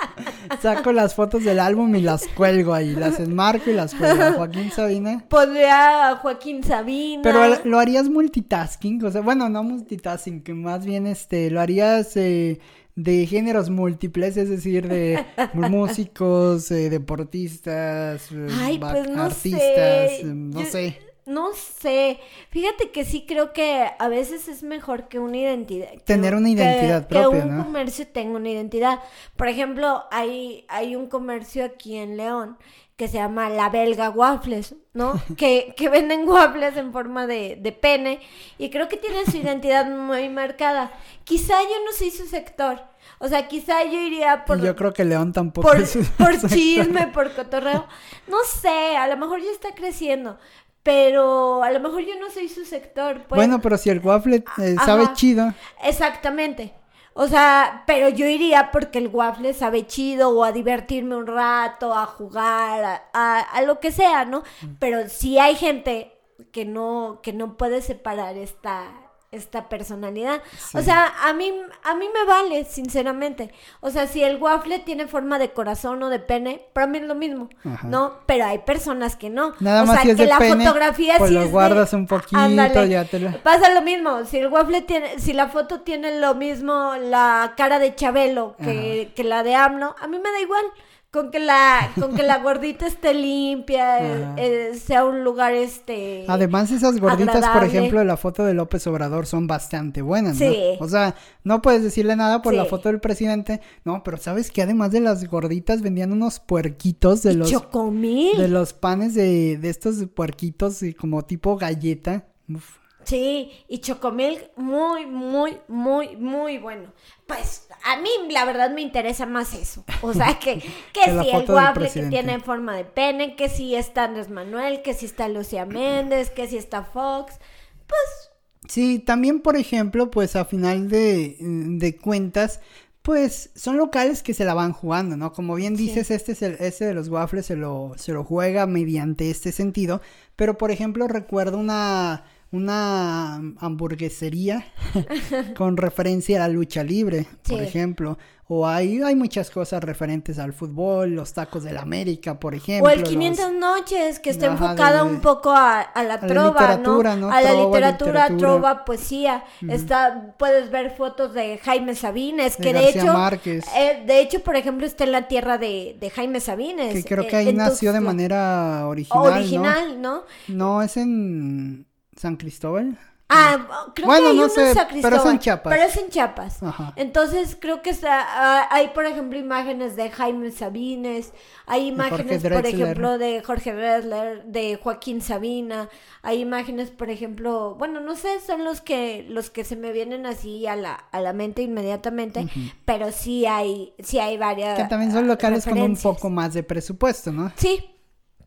Saco 0.62 0.92
las 0.92 1.14
fotos 1.14 1.44
del 1.44 1.60
álbum 1.60 1.96
y 1.96 2.02
las 2.02 2.28
cuelgo 2.30 2.74
ahí, 2.74 2.96
las 2.96 3.20
enmarco 3.20 3.70
y 3.70 3.74
las 3.74 3.94
cuelgo. 3.94 4.24
A 4.24 4.34
Joaquín 4.34 4.72
Sabina. 4.72 5.24
Pondría 5.30 6.10
a 6.10 6.16
Joaquín 6.16 6.64
Sabina. 6.64 7.22
Pero 7.22 7.64
lo 7.64 7.78
harías 7.78 8.10
multitasking, 8.10 9.06
o 9.06 9.12
sea, 9.12 9.22
bueno, 9.22 9.50
no 9.50 9.64
multitasking, 9.64 10.42
que 10.42 10.56
más 10.56 10.84
bien 10.84 11.06
este, 11.06 11.52
lo 11.52 11.62
harías... 11.62 12.18
Eh, 12.18 12.60
de 13.04 13.26
géneros 13.26 13.70
múltiples, 13.70 14.36
es 14.36 14.50
decir, 14.50 14.88
de 14.90 15.26
músicos, 15.54 16.70
eh, 16.70 16.90
deportistas, 16.90 18.28
pues 18.30 19.10
no 19.10 19.24
artistas, 19.24 20.12
sé. 20.18 20.24
no 20.26 20.66
sé. 20.66 21.00
No 21.26 21.50
sé, 21.54 22.18
fíjate 22.50 22.90
que 22.90 23.06
sí 23.06 23.26
creo 23.28 23.54
que 23.54 23.86
a 24.00 24.08
veces 24.08 24.48
es 24.48 24.64
mejor 24.64 25.08
que 25.10 25.20
una 25.20 25.38
identidad. 25.38 25.90
Tener 26.04 26.34
una 26.34 26.50
identidad 26.50 27.08
propia, 27.08 27.44
que 27.44 27.48
un 27.48 27.64
comercio 27.64 28.08
tenga 28.08 28.36
una 28.38 28.50
identidad. 28.50 29.00
Por 29.36 29.48
ejemplo, 29.48 30.06
hay, 30.10 30.66
hay 30.70 30.96
un 30.96 31.08
comercio 31.08 31.64
aquí 31.64 31.98
en 31.98 32.18
León 32.18 32.58
que 33.00 33.08
se 33.08 33.14
llama 33.14 33.50
La 33.50 33.70
Belga 33.70 34.10
Waffles, 34.10 34.76
¿no? 34.94 35.14
que, 35.38 35.74
que 35.78 35.88
venden 35.88 36.28
waffles 36.28 36.76
en 36.76 36.92
forma 36.92 37.28
de, 37.28 37.58
de, 37.58 37.72
pene 37.72 38.20
y 38.58 38.70
creo 38.70 38.90
que 38.90 38.98
tiene 38.98 39.26
su 39.26 39.38
identidad 39.38 39.90
muy 39.90 40.28
marcada. 40.28 40.92
Quizá 41.24 41.54
yo 41.62 41.86
no 41.86 41.94
soy 41.94 42.12
su 42.12 42.26
sector. 42.26 42.82
O 43.20 43.30
sea, 43.30 43.48
quizá 43.48 43.86
yo 43.86 44.02
iría 44.02 44.44
por... 44.44 44.62
Yo 44.62 44.76
creo 44.76 44.92
que 44.92 45.06
León 45.06 45.32
tampoco 45.32 45.66
por, 45.70 45.78
es 45.80 45.98
Por 46.18 46.38
chisme, 46.50 47.08
por 47.08 47.34
cotorreo. 47.34 47.88
No 48.28 48.40
sé, 48.44 48.98
a 48.98 49.08
lo 49.08 49.16
mejor 49.16 49.40
ya 49.42 49.52
está 49.52 49.74
creciendo. 49.74 50.38
Pero 50.84 51.64
a 51.64 51.72
lo 51.72 51.80
mejor 51.80 52.02
yo 52.02 52.20
no 52.20 52.30
soy 52.30 52.50
su 52.50 52.66
sector. 52.66 53.24
Pues. 53.30 53.40
Bueno, 53.40 53.62
pero 53.62 53.78
si 53.78 53.90
el 53.90 54.00
waffle 54.00 54.44
eh, 54.58 54.76
sabe 54.84 55.14
chido. 55.14 55.54
Exactamente. 55.84 56.74
O 57.14 57.28
sea, 57.28 57.84
pero 57.86 58.10
yo 58.10 58.28
iría 58.28 58.72
porque 58.72 59.00
el 59.00 59.08
waffle 59.08 59.54
sabe 59.54 59.86
chido 59.88 60.30
o 60.30 60.44
a 60.44 60.52
divertirme 60.52 61.16
un 61.16 61.28
rato, 61.28 61.94
a 61.94 62.06
jugar, 62.06 63.04
a, 63.14 63.40
a, 63.40 63.62
lo 63.64 63.80
que 63.80 63.92
sea, 63.92 64.26
¿no? 64.26 64.44
Pero 64.80 65.10
si 65.10 65.38
hay 65.38 65.56
gente 65.56 66.14
que 66.52 66.66
no, 66.66 67.20
que 67.22 67.34
no 67.34 67.58
puede 67.58 67.82
separar 67.82 68.38
esta, 68.38 69.09
esta 69.32 69.70
personalidad. 69.70 70.42
O 70.74 70.82
sea, 70.82 71.14
a 71.24 71.34
mí, 71.34 71.54
a 71.84 71.96
mí 71.96 72.06
me 72.14 72.26
vale, 72.26 72.66
sinceramente. 72.66 73.54
O 73.80 73.92
sea, 73.92 74.08
si 74.08 74.24
el 74.24 74.38
waffle 74.38 74.80
tiene 74.80 75.08
forma 75.08 75.38
de 75.38 75.52
corazón 75.52 76.02
o 76.02 76.10
de 76.10 76.20
pene, 76.20 76.66
para 76.74 76.88
mí 76.88 76.98
es 76.98 77.04
lo 77.04 77.16
mismo, 77.16 77.50
¿no? 77.84 78.16
Pero 78.26 78.46
hay 78.46 78.60
personas 78.60 79.16
que 79.16 79.30
no. 79.30 79.54
Nada 79.60 79.84
o 79.84 79.86
más 79.86 79.98
sea, 79.98 80.04
si 80.04 80.10
es 80.12 80.18
que 80.18 80.24
de 80.24 80.30
la 80.30 80.38
pene, 80.40 80.66
fotografía 80.66 81.16
pues 81.18 81.30
sí 81.30 81.36
lo 81.36 81.44
es 81.44 81.52
guardas 81.52 81.92
de... 81.92 81.98
un 81.98 82.08
poquito, 82.08 82.38
Ándale. 82.38 82.90
ya 82.90 83.06
te 83.06 83.20
lo... 83.20 83.38
Pasa 83.44 83.72
lo 83.72 83.82
mismo, 83.82 84.26
si 84.26 84.38
el 84.38 84.48
waffle 84.48 84.82
tiene, 84.82 85.20
si 85.20 85.34
la 85.34 85.48
foto 85.48 85.82
tiene 85.82 86.20
lo 86.20 86.34
mismo, 86.34 86.96
la 87.00 87.54
cara 87.56 87.78
de 87.80 87.94
Chabelo 87.96 88.56
que, 88.58 89.12
que 89.16 89.24
la 89.24 89.44
de 89.44 89.56
AMLO, 89.56 89.96
a 90.00 90.08
mí 90.08 90.18
me 90.18 90.32
da 90.32 90.42
igual 90.42 90.66
con 91.12 91.32
que 91.32 91.40
la 91.40 91.92
con 92.00 92.16
que 92.16 92.22
la 92.22 92.38
gordita 92.44 92.86
esté 92.86 93.14
limpia 93.16 94.36
eh, 94.38 94.76
sea 94.76 95.06
un 95.06 95.24
lugar 95.24 95.54
este 95.54 96.26
además 96.28 96.70
esas 96.72 97.00
gorditas 97.00 97.38
agradable. 97.38 97.60
por 97.60 97.76
ejemplo 97.76 98.00
de 98.00 98.06
la 98.06 98.16
foto 98.18 98.46
de 98.46 98.54
López 98.54 98.86
Obrador 98.86 99.26
son 99.26 99.48
bastante 99.48 100.02
buenas 100.04 100.38
Sí. 100.38 100.56
¿no? 100.80 100.86
o 100.86 100.90
sea 100.90 101.16
no 101.44 101.62
puedes 101.64 101.82
decirle 101.82 102.16
nada 102.16 102.42
por 102.44 102.54
la 102.54 102.66
foto 102.66 102.90
del 102.90 103.00
presidente 103.00 103.60
no 103.86 104.04
pero 104.04 104.18
sabes 104.18 104.52
que 104.52 104.62
además 104.62 104.92
de 104.92 105.00
las 105.00 105.26
gorditas 105.28 105.82
vendían 105.82 106.12
unos 106.12 106.40
puerquitos 106.40 107.24
de 107.24 107.34
los 107.34 107.50
chocomil. 107.50 108.38
de 108.38 108.48
los 108.48 108.74
panes 108.74 109.16
de, 109.16 109.58
de 109.58 109.70
estos 109.70 109.96
puerquitos 110.14 110.84
y 110.84 110.94
como 110.94 111.24
tipo 111.26 111.58
galleta 111.58 112.26
Uf. 112.54 112.78
Sí, 113.10 113.52
y 113.68 113.80
chocomilk 113.80 114.52
muy, 114.56 115.06
muy, 115.06 115.58
muy, 115.68 116.16
muy 116.16 116.58
bueno. 116.60 116.94
Pues 117.26 117.68
a 117.86 117.98
mí 117.98 118.10
la 118.30 118.46
verdad 118.46 118.72
me 118.72 118.82
interesa 118.82 119.26
más 119.26 119.54
eso. 119.54 119.84
O 120.02 120.14
sea, 120.14 120.38
que, 120.40 120.60
que, 120.94 121.02
si 121.06 121.30
el 121.30 121.50
waffle 121.50 121.90
que 121.92 122.04
tiene 122.04 122.40
forma 122.40 122.76
de 122.76 122.86
pene, 122.86 123.36
que 123.36 123.50
si 123.50 123.76
está 123.76 124.04
Andrés 124.06 124.30
Manuel, 124.30 124.82
que 124.82 124.94
si 124.94 125.06
está 125.08 125.28
Lucía 125.28 125.66
Méndez, 125.66 126.30
que 126.30 126.48
si 126.48 126.58
está 126.58 126.84
Fox. 126.84 127.40
Pues 127.88 128.30
Sí, 128.68 129.00
también, 129.00 129.40
por 129.42 129.56
ejemplo, 129.56 130.12
pues 130.12 130.36
a 130.36 130.46
final 130.46 130.90
de, 130.90 131.38
de 131.40 131.98
cuentas, 131.98 132.60
pues 133.02 133.50
son 133.56 133.78
locales 133.78 134.22
que 134.22 134.36
se 134.36 134.46
la 134.46 134.54
van 134.54 134.74
jugando, 134.74 135.18
¿no? 135.18 135.32
Como 135.34 135.56
bien 135.56 135.76
Sí. 135.76 135.88
dices, 135.88 136.12
este, 136.12 136.34
es 136.34 136.42
el, 136.44 136.58
este 136.60 136.86
de 136.86 136.94
los 136.94 137.08
waffles 137.10 137.48
se 137.48 137.56
lo, 137.56 137.94
se 137.98 138.12
lo 138.12 138.24
juega 138.24 138.68
mediante 138.68 139.32
este 139.32 139.52
sentido, 139.52 140.02
pero 140.36 140.58
por 140.58 140.70
ejemplo 140.70 141.08
recuerdo 141.08 141.58
una, 141.58 142.26
una 142.52 143.36
hamburguesería 143.60 144.66
con 145.58 145.78
referencia 145.78 146.38
a 146.44 146.48
la 146.48 146.54
lucha 146.54 146.84
libre, 146.84 147.28
por 147.48 147.62
ejemplo, 147.62 148.18
o 148.52 148.68
hay, 148.68 149.00
hay 149.04 149.14
muchas 149.16 149.52
cosas 149.52 149.84
referentes 149.84 150.40
al 150.40 150.54
fútbol, 150.54 151.12
los 151.12 151.34
tacos 151.34 151.64
de 151.64 151.72
la 151.72 151.82
América, 151.82 152.40
por 152.40 152.56
ejemplo. 152.56 152.88
O 152.90 152.92
el 152.92 153.02
los- 153.02 153.10
500 153.10 153.52
noches, 153.54 154.20
que 154.20 154.32
está 154.32 154.48
Ajá, 154.52 154.54
enfocada 154.72 155.04
de- 155.04 155.10
un 155.12 155.22
poco 155.22 155.52
a, 155.52 155.82
a 155.82 156.04
la 156.04 156.16
a 156.16 156.18
la 156.22 156.28
trova, 156.28 156.50
literatura, 156.62 157.16
¿no? 157.16 157.28
¿no? 157.28 157.32
A 157.32 157.42
la 157.44 157.50
Trova, 157.52 157.66
literatura, 157.66 158.12
literatura. 158.24 158.38
trova, 158.40 158.86
poesía. 158.86 159.44
Está, 159.68 160.34
puedes 160.40 160.72
ver 160.72 160.96
fotos 160.98 161.36
de 161.36 161.60
Jaime 161.60 161.94
Sabines, 161.94 162.58
De 162.58 162.64
que 162.64 162.74
de, 162.74 162.90
hecho, 162.90 163.14
Márquez. 163.14 163.66
eh, 163.78 164.04
de 164.08 164.20
hecho, 164.20 164.40
por 164.40 164.56
ejemplo, 164.56 164.88
está 164.88 165.04
en 165.04 165.12
la 165.12 165.28
tierra 165.28 165.60
de, 165.60 165.96
de 166.00 166.10
Jaime 166.10 166.40
Sabines. 166.40 166.92
que 166.92 167.04
creo 167.04 167.26
eh, 167.26 167.28
que 167.28 167.36
ahí 167.36 167.50
en 167.50 167.58
nació 167.58 167.94
de 167.94 168.00
manera 168.00 168.88
original, 168.88 169.24
¿no? 169.24 169.36
original, 169.36 170.02
¿no? 170.02 170.24
No, 170.48 170.82
es 170.82 170.98
en 170.98 171.86
San 172.20 172.36
Cristóbal. 172.36 172.98
Ah, 173.32 173.92
creo 173.94 174.08
Bueno, 174.08 174.24
que 174.24 174.30
hay 174.32 174.38
no 174.38 174.44
uno 174.46 174.54
sé, 174.54 174.70
en 174.70 174.74
San 174.74 174.88
pero 174.88 174.98
es 174.98 175.04
en 175.04 175.10
Cristóbal, 175.12 175.40
Chiapas. 175.40 175.74
Pero 175.74 175.84
es 175.88 175.98
en 175.98 176.10
Chiapas. 176.10 176.64
Ajá. 176.64 176.94
Entonces 176.96 177.56
creo 177.62 177.84
que 177.84 177.92
está, 177.92 178.22
ah, 178.22 178.68
hay, 178.72 178.88
por 178.88 179.06
ejemplo, 179.06 179.38
imágenes 179.38 179.96
de 179.96 180.10
Jaime 180.10 180.50
Sabines, 180.52 181.32
hay 181.68 181.88
imágenes, 181.88 182.42
por 182.42 182.66
ejemplo, 182.66 183.20
de 183.20 183.44
Jorge 183.44 183.74
Drexler, 183.74 184.46
de 184.46 184.80
Joaquín 184.82 185.22
Sabina, 185.22 185.90
hay 186.24 186.42
imágenes, 186.42 186.90
por 186.90 187.12
ejemplo, 187.12 187.76
bueno, 187.76 188.00
no 188.02 188.16
sé, 188.16 188.40
son 188.46 188.64
los 188.64 188.82
que 188.82 189.26
los 189.30 189.52
que 189.52 189.64
se 189.64 189.76
me 189.76 189.92
vienen 189.92 190.26
así 190.26 190.66
a 190.66 190.76
la, 190.76 190.94
a 190.94 191.22
la 191.22 191.32
mente 191.32 191.62
inmediatamente, 191.62 192.48
pero 192.84 193.12
sí 193.12 193.46
hay, 193.46 193.94
sí 194.00 194.18
hay 194.18 194.38
varias. 194.38 194.76
Que 194.78 194.86
también 194.86 195.12
son 195.12 195.28
locales 195.28 195.66
con 195.66 195.80
un 195.80 195.96
poco 195.96 196.32
más 196.32 196.56
de 196.56 196.64
presupuesto, 196.64 197.32
¿no? 197.32 197.52
Sí, 197.56 197.92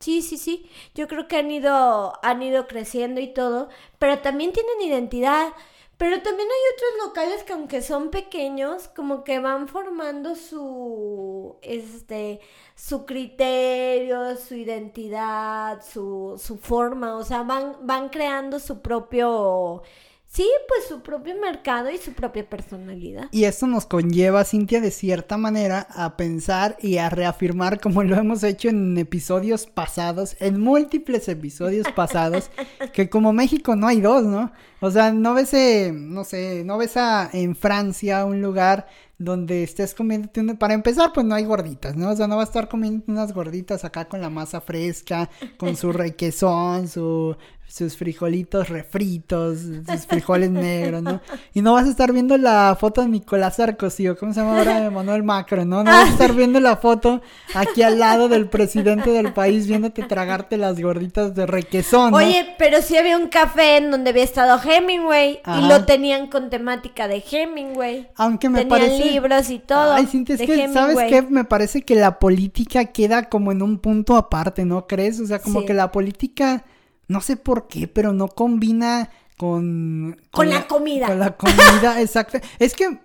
sí, 0.02 0.22
sí, 0.22 0.36
sí. 0.38 0.70
Yo 0.94 1.08
creo 1.08 1.28
que 1.28 1.36
han 1.36 1.50
ido, 1.50 2.12
han 2.22 2.42
ido 2.42 2.66
creciendo 2.66 3.20
y 3.20 3.32
todo, 3.32 3.68
pero 3.98 4.18
también 4.20 4.52
tienen 4.52 4.82
identidad. 4.82 5.52
Pero 5.98 6.20
también 6.22 6.48
hay 6.48 6.74
otros 6.74 7.06
locales 7.08 7.44
que 7.44 7.52
aunque 7.52 7.80
son 7.80 8.10
pequeños, 8.10 8.88
como 8.88 9.22
que 9.22 9.38
van 9.38 9.68
formando 9.68 10.34
su, 10.34 11.56
este, 11.62 12.40
su 12.74 13.06
criterio, 13.06 14.36
su 14.36 14.54
identidad, 14.56 15.80
su, 15.84 16.40
su 16.42 16.58
forma, 16.58 17.16
o 17.16 17.24
sea, 17.24 17.44
van, 17.44 17.76
van 17.82 18.08
creando 18.08 18.58
su 18.58 18.80
propio, 18.82 19.82
sí, 20.32 20.48
pues 20.66 20.88
su 20.88 21.02
propio 21.02 21.34
mercado 21.38 21.90
y 21.90 21.98
su 21.98 22.12
propia 22.12 22.48
personalidad. 22.48 23.28
Y 23.32 23.44
esto 23.44 23.66
nos 23.66 23.86
conlleva, 23.86 24.44
Cintia, 24.44 24.80
de 24.80 24.90
cierta 24.90 25.36
manera 25.36 25.86
a 25.90 26.16
pensar 26.16 26.76
y 26.80 26.96
a 26.96 27.10
reafirmar, 27.10 27.80
como 27.80 28.02
lo 28.02 28.16
hemos 28.16 28.42
hecho 28.42 28.68
en 28.68 28.96
episodios 28.96 29.66
pasados, 29.66 30.36
en 30.40 30.60
múltiples 30.60 31.28
episodios 31.28 31.86
pasados, 31.94 32.50
que 32.92 33.10
como 33.10 33.32
México 33.32 33.76
no 33.76 33.86
hay 33.86 34.00
dos, 34.00 34.24
¿no? 34.24 34.52
O 34.80 34.90
sea, 34.90 35.12
no 35.12 35.34
ves, 35.34 35.52
eh, 35.54 35.92
no 35.94 36.24
sé, 36.24 36.64
no 36.64 36.78
ves 36.78 36.96
a, 36.96 37.28
en 37.32 37.54
Francia 37.54 38.24
un 38.24 38.40
lugar 38.40 38.86
donde 39.18 39.62
estés 39.62 39.94
comiéndote 39.94 40.40
una... 40.40 40.58
Para 40.58 40.74
empezar, 40.74 41.12
pues 41.12 41.24
no 41.24 41.34
hay 41.34 41.44
gorditas, 41.44 41.96
¿no? 41.96 42.10
O 42.10 42.16
sea, 42.16 42.26
no 42.26 42.36
va 42.36 42.42
a 42.42 42.46
estar 42.46 42.68
comiendo 42.68 43.04
unas 43.06 43.32
gorditas 43.32 43.84
acá 43.84 44.06
con 44.06 44.20
la 44.20 44.30
masa 44.30 44.60
fresca, 44.60 45.30
con 45.58 45.76
su 45.76 45.92
requesón, 45.92 46.88
su 46.88 47.36
sus 47.66 47.96
frijolitos 47.96 48.68
refritos, 48.68 49.60
sus 49.60 50.06
frijoles 50.06 50.50
negros, 50.50 51.02
¿no? 51.02 51.22
Y 51.54 51.62
no 51.62 51.72
vas 51.72 51.86
a 51.86 51.90
estar 51.90 52.12
viendo 52.12 52.36
la 52.36 52.76
foto 52.78 53.00
de 53.00 53.08
Nicolás 53.08 53.56
Sarkozy, 53.56 54.08
o 54.08 54.16
¿cómo 54.18 54.34
se 54.34 54.40
llama 54.40 54.58
ahora? 54.58 54.90
Manuel 54.90 55.22
Macron, 55.22 55.70
¿no? 55.70 55.82
No 55.82 55.90
vas 55.90 56.10
a 56.10 56.12
estar 56.12 56.34
viendo 56.34 56.60
la 56.60 56.76
foto 56.76 57.22
aquí 57.54 57.82
al 57.82 57.98
lado 57.98 58.28
del 58.28 58.50
presidente 58.50 59.10
del 59.10 59.32
país 59.32 59.66
viéndote 59.66 60.02
tragarte 60.02 60.58
las 60.58 60.78
gorditas 60.80 61.34
de 61.34 61.46
requesón, 61.46 62.10
¿no? 62.10 62.18
Oye, 62.18 62.54
pero 62.58 62.82
sí 62.82 62.96
había 62.98 63.16
un 63.16 63.28
café 63.28 63.78
en 63.78 63.90
donde 63.90 64.10
había 64.10 64.24
estado 64.24 64.60
Hemingway 64.62 65.40
y 65.46 65.68
lo 65.68 65.86
tenían 65.86 66.26
con 66.26 66.50
temática 66.50 67.08
de 67.08 67.24
Hemingway. 67.30 68.08
Aunque 68.16 68.50
me 68.50 68.64
Tenían 68.64 68.80
parece... 68.80 69.10
libros 69.12 69.48
y 69.48 69.58
todo. 69.58 69.94
Ay, 69.94 70.04
Cintia, 70.06 70.34
es 70.34 70.40
de 70.40 70.46
que, 70.46 70.68
¿sabes 70.68 70.98
qué? 71.08 71.22
Me 71.22 71.44
parece 71.44 71.80
que 71.82 71.94
la 71.94 72.18
política 72.18 72.84
queda 72.86 73.30
como 73.30 73.50
en 73.50 73.62
un 73.62 73.78
punto 73.78 74.16
aparte, 74.16 74.66
¿no 74.66 74.86
crees? 74.86 75.18
O 75.20 75.26
sea, 75.26 75.38
como 75.38 75.60
Sí. 75.60 75.66
que 75.66 75.74
la 75.74 75.90
política, 75.90 76.64
no 77.12 77.20
sé 77.20 77.36
por 77.36 77.68
qué, 77.68 77.86
pero 77.86 78.12
no 78.12 78.28
combina 78.28 79.10
con... 79.36 80.20
Con 80.30 80.48
la 80.48 80.66
comida. 80.66 81.06
Con 81.06 81.18
la 81.18 81.36
comida, 81.36 82.00
exacto. 82.00 82.38
Es 82.58 82.74
que, 82.74 82.98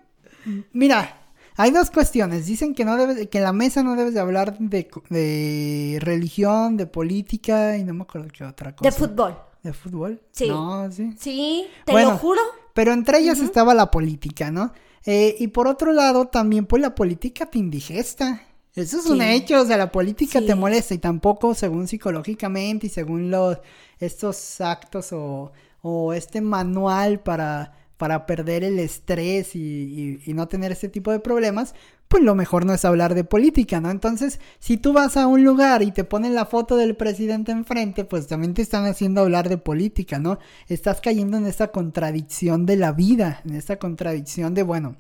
mira, 0.74 1.18
hay 1.56 1.72
dos 1.72 1.92
cuestiones. 1.92 2.46
Dicen 2.46 2.74
que 2.74 2.86
no 2.86 2.96
debes, 2.98 3.28
que 3.28 3.38
en 3.40 3.44
la 3.44 3.54
mesa 3.54 3.84
no 3.84 3.96
debes 3.96 4.14
de 4.14 4.20
hablar 4.20 4.58
de, 4.58 4.90
de 5.10 6.00
religión, 6.02 6.78
de 6.78 6.86
política 6.88 7.78
y 7.78 7.84
no 7.84 7.94
me 7.94 8.04
acuerdo 8.04 8.30
qué 8.32 8.44
otra 8.44 8.76
cosa. 8.76 8.90
De 8.90 8.96
fútbol. 8.96 9.38
¿De 9.64 9.74
fútbol? 9.74 10.22
Sí. 10.32 10.48
No, 10.48 10.92
sí. 10.92 11.14
Sí, 11.20 11.68
te 11.86 11.92
Bueno, 11.92 12.12
lo 12.12 12.18
juro. 12.18 12.42
Pero 12.74 12.94
entre 12.94 13.20
ellas 13.20 13.40
estaba 13.40 13.74
la 13.74 13.90
política, 13.92 14.52
¿no? 14.52 14.72
Eh, 15.06 15.36
y 15.40 15.48
por 15.48 15.68
otro 15.68 15.94
lado, 15.94 16.28
también 16.28 16.66
pues 16.66 16.82
la 16.82 16.94
política 16.94 17.48
te 17.48 17.58
indigesta. 17.58 18.44
Eso 18.78 19.00
es 19.00 19.06
un 19.08 19.22
hecho, 19.22 19.62
o 19.62 19.66
sea, 19.66 19.78
la 19.78 19.92
política 19.92 20.40
Sí. 20.40 20.46
te 20.46 20.56
molesta 20.56 20.94
y 20.94 21.00
tampoco 21.00 21.54
según 21.56 21.88
psicológicamente 21.88 22.88
y 22.88 22.90
según 22.90 23.32
los 23.32 23.58
estos 24.00 24.62
actos 24.62 25.12
o, 25.14 25.52
o 25.82 26.14
este 26.14 26.42
manual 26.42 27.20
para, 27.20 27.74
para 27.98 28.26
perder 28.28 28.64
el 28.64 28.78
estrés 28.80 29.56
y, 29.56 29.60
y- 29.60 30.22
y 30.26 30.34
no 30.34 30.48
tener 30.48 30.72
este 30.72 30.90
tipo 30.90 31.12
de 31.12 31.20
problemas, 31.20 31.74
pues 32.08 32.24
lo 32.24 32.36
mejor 32.36 32.66
no 32.66 32.74
es 32.74 32.86
hablar 32.86 33.16
de 33.16 33.24
política, 33.26 33.82
¿no? 33.82 33.90
Entonces, 33.92 34.40
si 34.60 34.78
tú 34.78 34.94
vas 34.94 35.18
a 35.18 35.28
un 35.28 35.44
lugar 35.44 35.82
y 35.84 35.92
te 35.92 36.04
ponen 36.06 36.36
la 36.36 36.46
foto 36.46 36.78
del 36.78 36.96
presidente 36.96 37.52
enfrente, 37.52 38.06
pues 38.06 38.28
también 38.28 38.54
te 38.54 38.62
están 38.62 38.86
haciendo 38.86 39.22
hablar 39.22 39.50
de 39.50 39.58
política, 39.58 40.18
¿no? 40.20 40.40
Estás 40.70 41.02
cayendo 41.02 41.36
en 41.38 41.46
esta 41.48 41.70
contradicción 41.72 42.66
de 42.66 42.78
la 42.78 42.92
vida, 42.94 43.42
en 43.44 43.56
esta 43.56 43.78
contradicción 43.78 44.54
de, 44.54 44.64
bueno, 44.64 44.96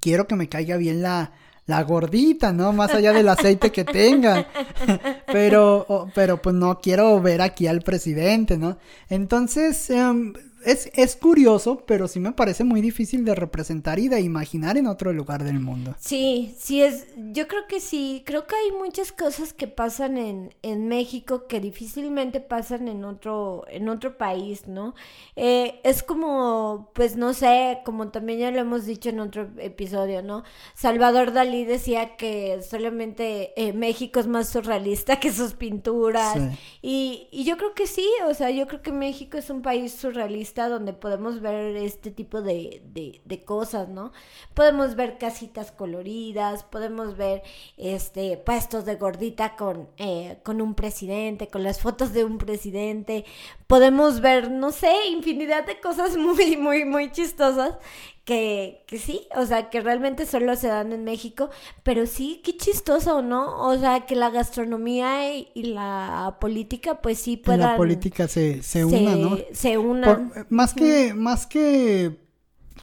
quiero 0.00 0.26
que 0.26 0.36
me 0.36 0.48
caiga 0.48 0.76
bien 0.78 1.02
la, 1.02 1.32
la 1.70 1.82
gordita, 1.84 2.52
¿no? 2.52 2.72
Más 2.72 2.92
allá 2.92 3.12
del 3.12 3.28
aceite 3.28 3.70
que 3.70 3.84
tenga. 3.84 4.46
pero, 5.32 6.10
pero 6.14 6.42
pues 6.42 6.54
no 6.54 6.80
quiero 6.80 7.20
ver 7.22 7.40
aquí 7.40 7.66
al 7.68 7.80
presidente, 7.80 8.58
¿no? 8.58 8.76
Entonces, 9.08 9.88
em, 9.88 10.34
es, 10.64 10.90
es 10.94 11.16
curioso, 11.16 11.84
pero 11.86 12.08
sí 12.08 12.20
me 12.20 12.32
parece 12.32 12.64
muy 12.64 12.80
difícil 12.80 13.24
de 13.24 13.34
representar 13.34 13.98
y 13.98 14.08
de 14.08 14.20
imaginar 14.20 14.76
en 14.76 14.86
otro 14.86 15.12
lugar 15.12 15.44
del 15.44 15.60
mundo. 15.60 15.94
Sí, 15.98 16.54
sí 16.58 16.82
es, 16.82 17.06
yo 17.32 17.48
creo 17.48 17.66
que 17.68 17.80
sí, 17.80 18.22
creo 18.26 18.46
que 18.46 18.56
hay 18.56 18.72
muchas 18.72 19.12
cosas 19.12 19.52
que 19.52 19.66
pasan 19.66 20.18
en, 20.18 20.54
en 20.62 20.88
México 20.88 21.46
que 21.46 21.60
difícilmente 21.60 22.40
pasan 22.40 22.88
en 22.88 23.04
otro, 23.04 23.64
en 23.68 23.88
otro 23.88 24.18
país, 24.18 24.66
¿no? 24.66 24.94
Eh, 25.36 25.80
es 25.84 26.02
como, 26.02 26.90
pues 26.94 27.16
no 27.16 27.32
sé, 27.32 27.78
como 27.84 28.08
también 28.08 28.40
ya 28.40 28.50
lo 28.50 28.58
hemos 28.58 28.86
dicho 28.86 29.08
en 29.08 29.20
otro 29.20 29.48
episodio, 29.58 30.22
¿no? 30.22 30.42
Salvador 30.74 31.32
Dalí 31.32 31.64
decía 31.64 32.16
que 32.16 32.60
solamente 32.62 33.52
eh, 33.56 33.72
México 33.72 34.20
es 34.20 34.26
más 34.26 34.48
surrealista 34.48 35.20
que 35.20 35.32
sus 35.32 35.54
pinturas. 35.54 36.34
Sí. 36.34 36.48
Y, 36.82 37.28
y 37.30 37.44
yo 37.44 37.56
creo 37.56 37.74
que 37.74 37.86
sí, 37.86 38.06
o 38.26 38.34
sea, 38.34 38.50
yo 38.50 38.66
creo 38.66 38.82
que 38.82 38.92
México 38.92 39.38
es 39.38 39.48
un 39.50 39.62
país 39.62 39.92
surrealista 39.92 40.49
donde 40.54 40.92
podemos 40.92 41.40
ver 41.40 41.76
este 41.76 42.10
tipo 42.10 42.42
de, 42.42 42.82
de, 42.84 43.44
cosas, 43.44 43.88
¿no? 43.88 44.12
Podemos 44.54 44.96
ver 44.96 45.18
casitas 45.18 45.72
coloridas, 45.72 46.64
podemos 46.64 47.16
ver 47.16 47.42
este 47.76 48.36
puestos 48.36 48.84
de 48.84 48.96
gordita 48.96 49.56
con, 49.56 49.88
eh, 49.96 50.38
con 50.42 50.60
un 50.60 50.74
presidente, 50.74 51.48
con 51.48 51.62
las 51.62 51.80
fotos 51.80 52.12
de 52.12 52.24
un 52.24 52.38
presidente, 52.38 53.24
podemos 53.66 54.20
ver, 54.20 54.50
no 54.50 54.72
sé, 54.72 54.92
infinidad 55.10 55.64
de 55.66 55.80
cosas 55.80 56.16
muy, 56.18 56.56
muy, 56.56 56.84
muy 56.84 57.10
chistosas 57.12 57.76
que, 58.24 58.84
que 58.86 58.98
sí, 58.98 59.26
o 59.34 59.44
sea, 59.46 59.70
que 59.70 59.80
realmente 59.80 60.26
solo 60.26 60.54
se 60.56 60.68
dan 60.68 60.92
en 60.92 61.04
México, 61.04 61.50
pero 61.82 62.06
sí, 62.06 62.40
qué 62.44 62.56
chistoso, 62.56 63.22
¿no? 63.22 63.66
O 63.66 63.76
sea, 63.78 64.06
que 64.06 64.14
la 64.14 64.30
gastronomía 64.30 65.34
y, 65.34 65.48
y 65.54 65.62
la 65.64 66.36
política, 66.40 67.00
pues 67.00 67.18
sí 67.18 67.36
puedan... 67.36 67.72
la 67.72 67.76
política 67.76 68.28
se, 68.28 68.62
se 68.62 68.84
una, 68.84 69.16
¿no? 69.16 69.38
Se 69.52 69.78
unan. 69.78 70.30
Por- 70.30 70.46
más 70.52 70.74
que, 70.74 71.14
más 71.14 71.46
que 71.46 72.18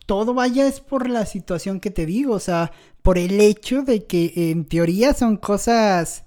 todo 0.06 0.34
vaya 0.34 0.68
es 0.68 0.80
por 0.80 1.10
la 1.10 1.26
situación 1.26 1.80
que 1.80 1.92
te 1.92 2.06
digo, 2.06 2.34
o 2.34 2.40
sea, 2.40 2.72
por 3.02 3.18
el 3.18 3.40
hecho 3.40 3.84
de 3.84 4.06
que 4.06 4.52
en 4.52 4.66
teoría 4.66 5.14
son 5.14 5.38
cosas 5.38 6.26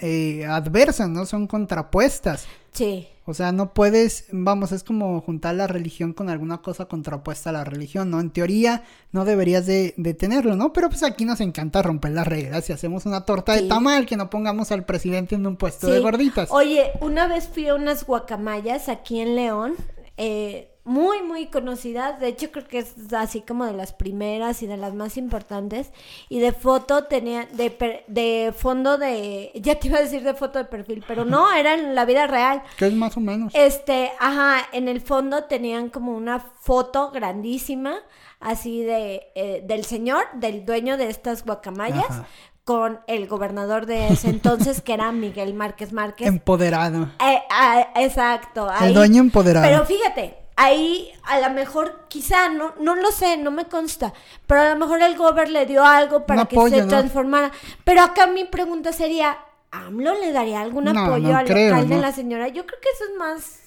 eh, 0.00 0.44
adversas, 0.46 1.08
¿no? 1.08 1.26
Son 1.26 1.46
contrapuestas. 1.46 2.46
Sí. 2.76 3.08
O 3.28 3.34
sea, 3.34 3.50
no 3.50 3.74
puedes, 3.74 4.26
vamos, 4.30 4.70
es 4.70 4.84
como 4.84 5.20
juntar 5.20 5.56
la 5.56 5.66
religión 5.66 6.12
con 6.12 6.28
alguna 6.30 6.58
cosa 6.58 6.84
contrapuesta 6.84 7.50
a 7.50 7.52
la 7.52 7.64
religión, 7.64 8.08
¿no? 8.08 8.20
En 8.20 8.30
teoría 8.30 8.84
no 9.10 9.24
deberías 9.24 9.66
de, 9.66 9.94
de 9.96 10.14
tenerlo, 10.14 10.54
¿no? 10.54 10.72
Pero 10.72 10.88
pues 10.90 11.02
aquí 11.02 11.24
nos 11.24 11.40
encanta 11.40 11.82
romper 11.82 12.12
las 12.12 12.28
reglas 12.28 12.70
y 12.70 12.72
hacemos 12.72 13.04
una 13.04 13.22
torta 13.24 13.54
de 13.54 13.62
Sí. 13.62 13.68
tamal 13.68 14.06
que 14.06 14.16
no 14.16 14.30
pongamos 14.30 14.70
al 14.70 14.84
presidente 14.84 15.34
en 15.34 15.44
un 15.44 15.56
puesto 15.56 15.88
Sí. 15.88 15.94
de 15.94 15.98
gorditas. 16.00 16.50
Oye, 16.52 16.92
una 17.00 17.26
vez 17.26 17.48
fui 17.52 17.66
a 17.66 17.74
unas 17.74 18.06
guacamayas 18.06 18.88
aquí 18.88 19.18
en 19.18 19.34
León, 19.34 19.74
eh, 20.16 20.70
muy, 20.86 21.20
muy 21.22 21.46
conocidas. 21.48 22.18
De 22.20 22.28
hecho, 22.28 22.50
creo 22.52 22.66
que 22.66 22.78
es 22.78 22.94
así 23.12 23.40
como 23.42 23.66
de 23.66 23.72
las 23.74 23.92
primeras 23.92 24.62
y 24.62 24.66
de 24.66 24.76
las 24.76 24.94
más 24.94 25.16
importantes. 25.16 25.90
Y 26.28 26.38
de 26.38 26.52
foto 26.52 27.04
tenía, 27.04 27.46
de, 27.52 27.70
per- 27.70 28.04
de 28.06 28.54
fondo 28.56 28.96
de, 28.96 29.50
ya 29.62 29.74
te 29.74 29.88
iba 29.88 29.98
a 29.98 30.02
decir 30.02 30.22
de 30.22 30.32
foto 30.34 30.58
de 30.60 30.64
perfil, 30.64 31.04
pero 31.06 31.24
no, 31.24 31.52
era 31.56 31.74
en 31.74 31.94
la 31.94 32.04
vida 32.04 32.26
real. 32.26 32.62
Que 32.78 32.86
es 32.86 32.94
más 32.94 33.16
o 33.16 33.20
menos. 33.20 33.52
Este, 33.54 34.12
ajá, 34.20 34.58
en 34.72 34.88
el 34.88 35.00
fondo 35.00 35.44
tenían 35.44 35.90
como 35.90 36.12
una 36.16 36.38
foto 36.38 37.10
grandísima, 37.10 37.96
así 38.40 38.82
de, 38.82 39.26
eh, 39.34 39.62
del 39.66 39.84
señor, 39.84 40.24
del 40.34 40.64
dueño 40.64 40.96
de 40.96 41.08
estas 41.10 41.44
guacamayas, 41.44 42.04
Ajá. 42.10 42.26
con 42.64 43.00
el 43.08 43.26
gobernador 43.26 43.86
de 43.86 44.08
ese 44.08 44.30
entonces, 44.30 44.80
que 44.82 44.92
era 44.94 45.10
Miguel 45.10 45.52
Márquez 45.54 45.92
Márquez. 45.92 46.28
Empoderado. 46.28 47.10
Eh, 47.20 47.42
ah, 47.50 47.88
exacto. 47.96 48.68
El 48.80 48.94
dueño 48.94 49.20
empoderado. 49.20 49.66
Pero 49.66 49.84
fíjate, 49.84 50.45
ahí 50.56 51.10
a 51.24 51.40
lo 51.40 51.50
mejor, 51.50 52.06
quizá, 52.08 52.48
no, 52.48 52.74
no 52.80 52.96
lo 52.96 53.10
sé, 53.12 53.36
no 53.36 53.50
me 53.50 53.66
consta, 53.66 54.12
pero 54.46 54.62
a 54.62 54.70
lo 54.70 54.76
mejor 54.76 55.02
el 55.02 55.16
gober 55.16 55.50
le 55.50 55.66
dio 55.66 55.84
algo 55.84 56.26
para 56.26 56.46
que 56.46 56.56
apoyo, 56.56 56.76
se 56.76 56.82
¿no? 56.82 56.88
transformara. 56.88 57.52
Pero 57.84 58.00
acá 58.02 58.26
mi 58.26 58.44
pregunta 58.44 58.92
sería, 58.92 59.36
¿AMLO 59.70 60.18
le 60.18 60.32
daría 60.32 60.60
algún 60.62 60.88
apoyo 60.88 61.36
al 61.36 61.46
creo, 61.46 61.70
local 61.70 61.88
de 61.88 61.98
la 61.98 62.12
señora? 62.12 62.48
Yo 62.48 62.66
creo 62.66 62.80
que 62.80 62.88
eso 62.94 63.12
es 63.12 63.18
más, 63.18 63.60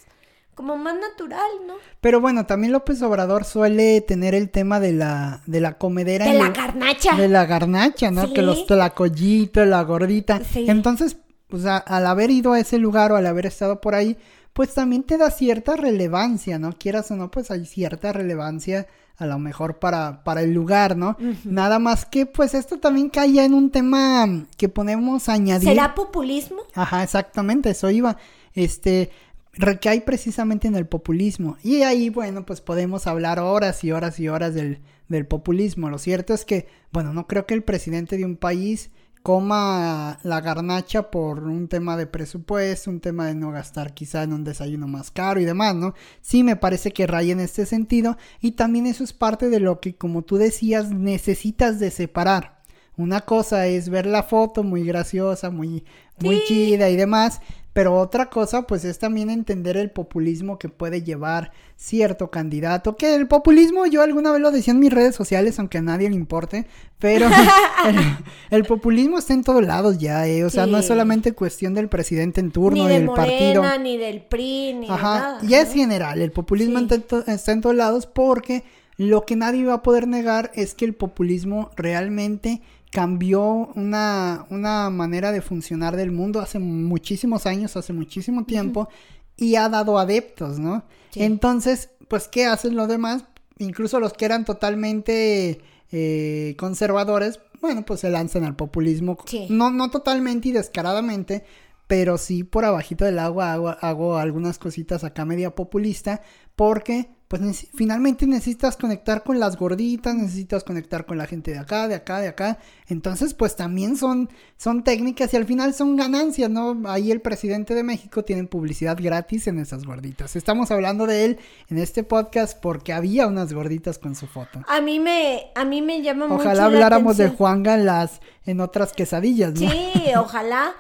como 0.56 0.78
más 0.78 0.96
natural, 0.96 1.50
¿no? 1.68 1.76
Pero 2.02 2.20
bueno, 2.20 2.46
también 2.46 2.74
López 2.74 3.02
Obrador 3.04 3.46
suele 3.46 4.02
tener 4.02 4.34
el 4.34 4.50
tema 4.50 4.80
de 4.80 4.94
la, 4.94 5.42
de 5.46 5.62
la 5.62 5.78
comedera. 5.78 6.26
De 6.26 6.34
la 6.34 6.52
carnacha. 6.54 7.16
De 7.16 7.28
la 7.28 7.46
garnacha, 7.46 8.10
¿no? 8.10 8.28
Sí. 8.28 8.34
Que 8.34 8.42
los 8.42 8.66
tlacoyitos, 8.66 9.68
la 9.68 9.84
gordita. 9.84 10.42
Sí. 10.44 10.66
Entonces, 10.68 11.18
o 11.52 11.60
sea, 11.60 11.78
al 11.78 12.08
haber 12.08 12.32
ido 12.32 12.54
a 12.54 12.60
ese 12.60 12.78
lugar 12.78 13.12
o 13.12 13.16
al 13.16 13.28
haber 13.28 13.46
estado 13.46 13.80
por 13.80 13.96
ahí, 13.96 14.18
pues 14.60 14.74
también 14.74 15.04
te 15.04 15.18
da 15.18 15.32
cierta 15.32 15.78
relevancia, 15.78 16.60
¿no? 16.60 16.74
Quieras 16.74 17.10
o 17.12 17.16
no, 17.16 17.32
pues 17.32 17.50
hay 17.50 17.66
cierta 17.66 18.12
relevancia 18.12 18.88
a 19.16 19.26
lo 19.26 19.40
mejor 19.40 19.80
para, 19.80 20.22
para 20.26 20.42
el 20.42 20.52
lugar, 20.52 20.98
¿no? 20.98 21.16
Nada 21.46 21.80
más 21.80 22.04
que, 22.04 22.26
pues 22.26 22.54
esto 22.54 22.78
también 22.78 23.08
cae 23.08 23.32
ya 23.32 23.46
en 23.46 23.54
un 23.54 23.70
tema 23.70 24.28
que 24.58 24.68
podemos 24.68 25.30
añadir. 25.30 25.70
¿Será 25.70 25.96
populismo? 25.96 26.58
Ajá, 26.76 27.04
exactamente, 27.04 27.70
eso 27.70 27.90
iba. 27.90 28.18
Este 28.54 29.12
recae 29.54 30.02
precisamente 30.02 30.68
en 30.68 30.76
el 30.76 30.88
populismo. 30.88 31.56
Y 31.64 31.84
ahí, 31.84 32.10
bueno, 32.10 32.46
pues 32.46 32.60
podemos 32.60 33.08
hablar 33.08 33.40
horas 33.40 33.82
y 33.86 33.94
horas 33.94 34.20
y 34.20 34.28
horas 34.28 34.54
del, 34.56 34.82
del 35.08 35.26
populismo. 35.26 35.90
Lo 35.90 36.00
cierto 36.00 36.34
es 36.34 36.44
que, 36.44 36.68
bueno, 36.92 37.14
no 37.14 37.28
creo 37.28 37.46
que 37.46 37.54
el 37.54 37.64
presidente 37.64 38.18
de 38.18 38.26
un 38.26 38.36
país 38.36 38.92
coma 39.30 40.18
la 40.24 40.42
garnacha 40.42 41.12
por 41.12 41.44
un 41.44 41.68
tema 41.68 41.96
de 41.96 42.08
presupuesto, 42.08 42.90
un 42.90 43.00
tema 43.00 43.28
de 43.28 43.36
no 43.36 43.52
gastar 43.52 43.94
quizá 43.94 44.24
en 44.24 44.34
un 44.34 44.44
desayuno 44.44 44.88
más 44.88 45.12
caro 45.12 45.40
y 45.40 45.46
demás, 45.46 45.76
¿no? 45.76 45.94
Sí 46.20 46.44
me 46.44 46.56
parece 46.56 46.92
que 46.94 47.06
raya 47.06 47.34
en 47.34 47.40
este 47.40 47.68
sentido 47.68 48.18
y 48.42 48.54
también 48.54 48.88
eso 48.88 49.04
es 49.04 49.14
parte 49.14 49.50
de 49.52 49.60
lo 49.60 49.82
que, 49.82 49.96
como 49.96 50.24
tú 50.24 50.38
decías, 50.38 50.90
necesitas 50.90 51.80
de 51.80 51.92
separar. 51.92 52.58
Una 52.98 53.22
cosa 53.22 53.68
es 53.68 53.90
ver 53.90 54.08
la 54.08 54.24
foto 54.24 54.64
muy 54.64 54.84
graciosa, 54.84 55.52
muy, 55.52 55.84
muy 56.20 56.38
Sí. 56.38 56.44
chida 56.48 56.90
y 56.90 56.96
demás, 56.96 57.40
Pero 57.80 57.96
otra 57.96 58.30
cosa, 58.30 58.64
pues 58.64 58.84
es 58.84 59.00
también 59.00 59.30
entender 59.30 59.78
el 59.78 59.90
populismo 59.90 60.60
que 60.60 60.68
puede 60.68 61.02
llevar 61.02 61.54
cierto 61.78 62.30
candidato. 62.30 62.98
Que 62.98 63.16
el 63.16 63.26
populismo, 63.26 63.86
yo 63.86 64.02
alguna 64.02 64.34
vez 64.34 64.42
lo 64.42 64.52
decía 64.52 64.74
en 64.74 64.82
mis 64.82 64.92
redes 64.92 65.16
sociales, 65.16 65.58
aunque 65.60 65.78
a 65.78 65.82
nadie 65.82 66.10
le 66.10 66.18
importe, 66.18 66.68
pero 66.98 67.30
el, 68.52 68.66
populismo 68.66 69.18
está 69.18 69.34
en 69.34 69.46
todos 69.46 69.66
lados 69.66 69.98
ya, 69.98 70.28
¿eh? 70.28 70.44
O 70.44 70.50
sea, 70.50 70.66
no 70.66 70.78
es 70.78 70.88
solamente 70.88 71.32
cuestión 71.32 71.74
del 71.74 71.88
presidente 71.88 72.42
en 72.42 72.52
turno 72.52 72.84
ni 72.84 72.90
del 72.90 73.06
Morena, 73.06 73.26
partido. 73.26 73.80
Ni 73.80 73.96
del 73.96 74.24
PRI, 74.24 74.74
ni 74.74 74.90
Ajá, 74.90 75.14
de 75.14 75.20
nada. 75.22 75.40
ya 75.44 75.62
es 75.62 75.72
general. 75.72 76.22
El 76.22 76.34
populismo 76.34 76.80
está 76.80 77.54
en 77.54 77.62
todos 77.62 77.78
lados 77.78 78.08
porque 78.08 78.66
lo 78.98 79.26
que 79.26 79.38
nadie 79.38 79.64
va 79.64 79.76
a 79.76 79.84
poder 79.84 80.06
negar 80.06 80.52
es 80.54 80.74
que 80.74 80.84
el 80.84 80.96
populismo 80.96 81.72
realmente 81.78 82.62
cambió 82.92 83.70
una, 83.76 84.46
una 84.50 84.90
manera 84.90 85.32
de 85.32 85.42
funcionar 85.42 85.96
del 85.96 86.12
mundo 86.12 86.40
hace 86.40 86.60
muchísimos 86.60 87.46
años, 87.46 87.78
hace 87.78 87.94
muchísimo 87.94 88.46
tiempo, 88.46 88.90
y 89.38 89.56
ha 89.56 89.70
dado 89.70 90.00
adeptos, 90.00 90.60
¿no? 90.60 90.84
Entonces, 91.16 91.90
pues, 92.08 92.28
¿qué 92.28 92.46
hacen 92.46 92.76
los 92.76 92.88
demás? 92.88 93.26
Incluso 93.58 94.00
los 94.00 94.14
que 94.14 94.26
eran 94.26 94.46
totalmente 94.46 95.62
eh, 95.92 96.56
conservadores, 96.58 97.40
bueno, 97.62 97.86
pues 97.86 98.02
se 98.02 98.10
lanzan 98.10 98.44
al 98.44 98.56
populismo. 98.56 99.18
No, 99.50 99.70
no 99.70 99.90
totalmente 99.92 100.50
y 100.50 100.52
descaradamente, 100.52 101.44
pero 101.88 102.18
sí 102.18 102.44
por 102.44 102.66
abajito 102.66 103.06
del 103.06 103.20
agua 103.20 103.54
hago, 103.54 103.70
hago 103.70 104.18
algunas 104.18 104.60
cositas 104.60 105.04
acá 105.04 105.26
media 105.26 105.56
populista, 105.56 106.22
porque 106.56 107.10
pues 107.30 107.68
finalmente 107.76 108.26
necesitas 108.26 108.76
conectar 108.76 109.22
con 109.22 109.40
las 109.40 109.56
gorditas, 109.56 110.16
necesitas 110.16 110.64
conectar 110.64 111.06
con 111.06 111.20
la 111.20 111.28
gente 111.28 111.52
de 111.52 111.60
acá, 111.60 111.88
de 111.88 111.94
acá, 111.94 112.20
de 112.20 112.28
acá. 112.28 112.58
Entonces, 112.88 113.36
pues 113.36 113.56
también 113.56 113.98
son, 113.98 114.32
son 114.58 114.84
técnicas 114.84 115.32
y 115.32 115.38
al 115.38 115.46
final 115.46 115.76
son 115.76 115.96
ganancias, 115.96 116.50
¿no? 116.50 116.82
Ahí 116.88 117.12
el 117.12 117.22
presidente 117.22 117.76
de 117.76 117.84
México 117.84 118.26
tiene 118.26 118.46
publicidad 118.46 118.98
gratis 119.00 119.46
en 119.46 119.60
esas 119.60 119.86
gorditas. 119.86 120.36
Estamos 120.36 120.72
hablando 120.72 121.06
de 121.06 121.26
él 121.26 121.40
en 121.70 121.78
este 121.78 122.02
podcast 122.02 122.60
porque 122.60 122.94
había 122.94 123.28
unas 123.28 123.54
gorditas 123.54 124.00
con 124.00 124.16
su 124.16 124.26
foto. 124.26 124.64
A 124.68 124.82
mí 124.82 125.00
me, 125.00 125.52
a 125.54 125.66
mí 125.66 125.84
me 125.84 126.02
llama 126.02 126.26
mucho 126.26 126.42
Ojalá 126.42 126.66
habláramos 126.66 127.18
de 127.18 127.30
Juanga 127.30 127.76
en 127.76 127.86
las, 127.86 128.22
en 128.48 128.60
otras 128.60 128.92
quesadillas, 128.92 129.54
¿no? 129.54 129.70
Sí, 129.70 129.94
ojalá. 130.18 130.74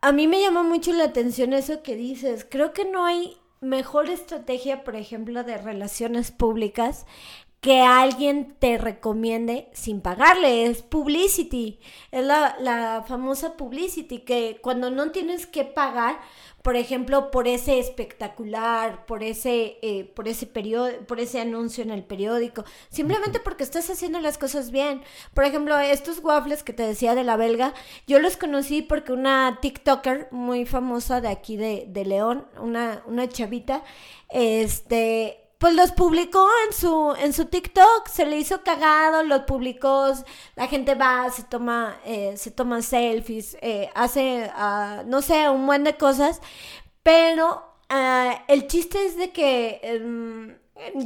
A 0.00 0.12
mí 0.12 0.28
me 0.28 0.40
llama 0.40 0.62
mucho 0.62 0.92
la 0.92 1.06
atención 1.06 1.52
eso 1.52 1.82
que 1.82 1.96
dices. 1.96 2.46
Creo 2.48 2.72
que 2.72 2.84
no 2.84 3.04
hay 3.04 3.36
mejor 3.62 4.10
estrategia, 4.10 4.84
por 4.84 4.96
ejemplo, 4.96 5.44
de 5.44 5.56
relaciones 5.56 6.30
públicas 6.30 7.06
que 7.62 7.80
alguien 7.80 8.56
te 8.58 8.76
recomiende 8.76 9.68
sin 9.72 10.00
pagarle, 10.00 10.66
es 10.66 10.82
publicity, 10.82 11.78
es 12.10 12.24
la, 12.24 12.56
la 12.58 13.04
famosa 13.06 13.56
publicity, 13.56 14.18
que 14.18 14.58
cuando 14.60 14.90
no 14.90 15.12
tienes 15.12 15.46
que 15.46 15.64
pagar, 15.64 16.18
por 16.62 16.76
ejemplo, 16.76 17.30
por 17.30 17.48
ese 17.48 17.78
espectacular, 17.78 19.04
por 19.06 19.22
ese, 19.22 19.78
eh, 19.82 20.04
por 20.04 20.28
ese 20.28 20.46
periodo, 20.46 20.90
por 21.06 21.18
ese 21.18 21.40
anuncio 21.40 21.82
en 21.82 21.90
el 21.90 22.04
periódico, 22.04 22.64
simplemente 22.88 23.40
porque 23.40 23.64
estás 23.64 23.90
haciendo 23.90 24.20
las 24.20 24.38
cosas 24.38 24.70
bien. 24.70 25.02
Por 25.34 25.44
ejemplo, 25.44 25.76
estos 25.78 26.20
waffles 26.22 26.62
que 26.62 26.72
te 26.72 26.84
decía 26.84 27.14
de 27.14 27.24
la 27.24 27.36
belga, 27.36 27.74
yo 28.06 28.20
los 28.20 28.36
conocí 28.36 28.82
porque 28.82 29.12
una 29.12 29.58
TikToker 29.60 30.28
muy 30.30 30.64
famosa 30.64 31.20
de 31.20 31.28
aquí 31.28 31.56
de, 31.56 31.86
de 31.88 32.04
León, 32.04 32.46
una, 32.60 33.02
una 33.06 33.28
chavita, 33.28 33.82
este, 34.30 35.41
pues 35.62 35.76
los 35.76 35.92
publicó 35.92 36.44
en 36.66 36.72
su, 36.74 37.14
en 37.20 37.32
su 37.32 37.44
TikTok, 37.44 38.08
se 38.08 38.26
le 38.26 38.36
hizo 38.36 38.64
cagado, 38.64 39.22
los 39.22 39.42
publicó, 39.42 40.12
la 40.56 40.66
gente 40.66 40.96
va, 40.96 41.30
se 41.30 41.44
toma, 41.44 42.00
eh, 42.04 42.36
se 42.36 42.50
toma 42.50 42.82
selfies, 42.82 43.56
eh, 43.62 43.88
hace, 43.94 44.50
uh, 44.56 45.06
no 45.06 45.22
sé, 45.22 45.48
un 45.48 45.64
buen 45.64 45.84
de 45.84 45.96
cosas, 45.96 46.40
pero 47.04 47.76
uh, 47.88 48.32
el 48.48 48.66
chiste 48.66 49.06
es 49.06 49.16
de 49.16 49.30
que 49.30 50.00
um, 50.04 50.48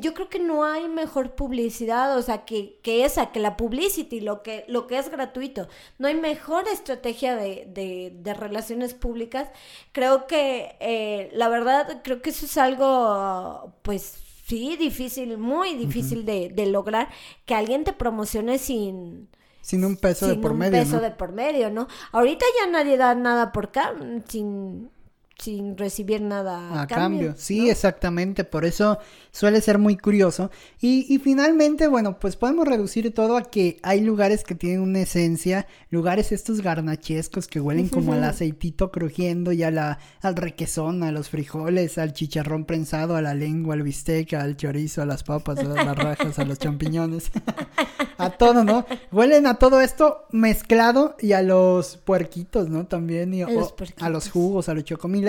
yo 0.01 0.15
creo 0.15 0.31
que 0.31 0.39
no 0.39 0.65
hay 0.65 0.89
mejor 0.89 1.35
publicidad, 1.35 2.17
o 2.17 2.23
sea, 2.23 2.47
que, 2.47 2.81
que, 2.83 3.05
esa, 3.05 3.33
que 3.33 3.41
la 3.41 3.59
publicity, 3.59 4.21
lo 4.21 4.43
que, 4.43 4.65
lo 4.69 4.87
que 4.87 4.97
es 4.97 5.11
gratuito. 5.11 5.69
No 5.99 6.09
hay 6.09 6.15
mejor 6.15 6.67
estrategia 6.69 7.37
de, 7.37 7.67
de, 7.69 8.11
de 8.15 8.33
relaciones 8.33 8.95
públicas. 8.95 9.51
Creo 9.93 10.27
que, 10.27 10.77
eh, 10.81 11.29
la 11.35 11.51
verdad, 11.51 12.01
creo 12.03 12.23
que 12.23 12.31
eso 12.31 12.47
es 12.47 12.57
algo, 12.57 13.75
pues, 13.83 14.23
sí, 14.47 14.77
difícil, 14.77 15.39
muy 15.39 15.75
difícil 15.75 16.25
de, 16.25 16.51
de, 16.55 16.67
lograr 16.67 17.09
que 17.45 17.55
alguien 17.55 17.85
te 17.85 17.93
promocione 17.93 18.59
sin... 18.59 19.29
Sin 19.61 19.85
un 19.85 19.97
peso 19.97 20.29
de 20.29 20.37
por 20.37 20.53
un 20.53 20.59
medio. 20.59 20.79
peso 20.79 21.01
de 21.01 21.11
por 21.11 21.33
medio, 21.33 21.71
¿no? 21.71 21.89
Ahorita 22.13 22.47
ya 22.61 22.71
nadie 22.71 22.97
da 22.97 23.17
nada 23.17 23.51
por 23.51 23.67
acá, 23.67 23.93
sin 24.29 24.91
sin 25.39 25.77
recibir 25.77 26.23
nada 26.23 26.83
a, 26.83 26.87
cambio. 26.87 27.35
Sí, 27.37 27.69
exactamente, 27.69 28.45
por 28.45 28.65
eso 28.65 28.99
suele 29.31 29.61
ser 29.61 29.79
muy 29.79 29.97
curioso. 29.97 30.51
Y, 30.81 31.07
y, 31.13 31.19
finalmente, 31.19 31.89
bueno, 31.89 32.19
pues 32.19 32.37
podemos 32.37 32.67
reducir 32.67 33.13
todo 33.13 33.37
a 33.37 33.43
que 33.43 33.77
hay 33.83 34.01
lugares 34.01 34.45
que 34.45 34.55
tienen 34.55 34.81
una 34.81 35.01
esencia, 35.01 35.67
lugares 35.91 36.33
estos 36.33 36.63
garnachescos 36.63 37.49
que 37.49 37.61
huelen 37.61 37.89
como 37.89 38.15
al 38.15 38.25
aceitito 38.25 38.91
crujiendo 38.91 39.53
y 39.53 39.63
a 39.63 39.71
la, 39.71 39.99
al 40.23 40.37
requesón, 40.37 41.03
a 41.03 41.13
los 41.13 41.29
frijoles, 41.29 41.99
al 41.99 42.15
chicharrón 42.15 42.65
prensado, 42.65 43.15
a 43.17 43.23
la 43.23 43.35
lengua, 43.35 43.75
al 43.75 43.83
bistec, 43.83 44.33
al 44.33 44.57
chorizo, 44.57 45.03
a 45.03 45.07
las 45.07 45.23
papas, 45.23 45.59
a 45.59 45.65
las 45.65 45.97
rajas, 45.97 46.39
a 46.39 46.45
los 46.45 46.59
champiñones, 46.59 47.31
a 48.19 48.31
todo, 48.31 48.65
¿no? 48.65 48.87
Huelen 49.13 49.47
a 49.47 49.55
todo 49.55 49.83
esto 49.83 50.25
mezclado 50.33 51.15
y 51.21 51.33
a 51.33 51.43
los 51.43 51.99
puerquitos, 51.99 52.71
¿no? 52.71 52.87
También, 52.87 53.35
y, 53.35 53.43
o, 53.43 53.75
a 54.01 54.09
los 54.09 54.31
jugos, 54.31 54.71
a 54.71 54.75
los 54.75 54.85
chocomiles 54.85 55.26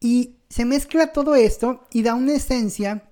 y 0.00 0.36
se 0.48 0.64
mezcla 0.64 1.12
todo 1.12 1.34
esto 1.34 1.80
y 1.92 2.02
da 2.02 2.14
una 2.14 2.34
esencia 2.34 3.02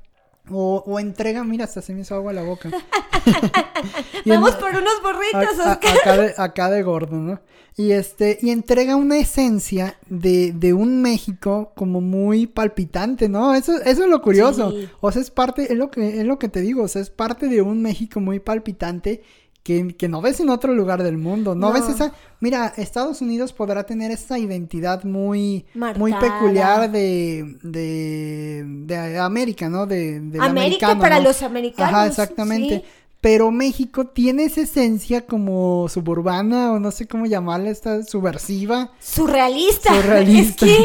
o, 0.51 0.85
o, 0.87 1.01
entrega, 1.01 1.43
mira, 1.43 1.65
hasta 1.65 1.83
se 1.83 1.93
me 1.93 2.03
hizo 2.03 2.15
agua 2.15 2.31
a 2.31 2.35
la 2.35 2.43
boca. 2.45 2.71
Vamos 4.25 4.53
por 4.53 4.71
unos 4.71 5.03
burritos, 5.03 5.59
a, 5.59 5.73
acá, 5.73 6.17
de, 6.17 6.35
acá, 6.37 6.71
de, 6.71 6.83
gordo, 6.85 7.17
¿no? 7.17 7.41
Y 7.77 7.91
este, 7.91 8.39
y 8.41 8.51
entrega 8.51 8.95
una 8.95 9.19
esencia 9.19 9.99
de, 10.09 10.53
de 10.53 10.73
un 10.73 11.03
México 11.03 11.73
como 11.75 12.01
muy 12.01 12.47
palpitante, 12.47 13.29
¿no? 13.29 13.55
Eso, 13.55 13.77
eso 13.83 14.05
es 14.05 14.09
lo 14.09 14.23
curioso. 14.23 14.71
Sí. 14.71 14.89
O 15.01 15.11
sea, 15.11 15.21
es 15.21 15.31
parte, 15.33 15.73
es 15.73 15.77
lo 15.77 15.91
que, 15.91 16.21
es 16.21 16.25
lo 16.25 16.39
que 16.39 16.49
te 16.49 16.61
digo, 16.61 16.85
o 16.85 16.89
sea, 16.89 17.03
es 17.03 17.11
parte 17.11 17.49
de 17.49 17.61
un 17.61 17.83
México 17.83 18.21
muy 18.21 18.39
palpitante 18.39 19.23
que, 19.67 19.97
que, 19.97 20.09
no 20.09 20.21
ves 20.23 20.39
en 20.39 20.49
otro 20.49 20.73
lugar 20.73 21.03
del 21.03 21.19
mundo. 21.19 21.57
No, 21.57 21.69
no, 21.69 21.73
ves 21.73 21.89
esa. 21.89 22.13
Mira, 22.39 22.73
Estados 22.77 23.21
Unidos 23.21 23.53
podrá 23.53 23.83
tener 23.85 24.13
esta 24.13 24.39
identidad 24.39 25.03
muy, 25.03 25.67
muy 25.97 26.15
peculiar 26.15 26.89
de, 26.89 27.57
de, 27.65 28.63
de 28.65 29.19
América, 29.19 29.69
¿no? 29.69 29.87
De, 29.87 30.21
de 30.21 30.41
América 30.41 30.97
para 30.97 31.19
¿no? 31.19 31.25
los 31.25 31.43
americanos. 31.43 31.93
Ajá, 31.93 32.07
exactamente. 32.07 32.77
Sí. 32.77 32.85
Pero 33.21 33.51
México 33.51 34.07
tiene 34.07 34.45
esa 34.45 34.61
esencia 34.61 35.27
como 35.27 35.89
suburbana 35.89 36.71
o 36.71 36.79
no 36.79 36.93
sé 36.93 37.09
cómo 37.09 37.27
llamarla, 37.27 37.71
esta 37.71 38.05
subversiva. 38.05 38.93
Surrealista. 39.01 39.93
Surrealista. 40.01 40.65
Es 40.65 40.79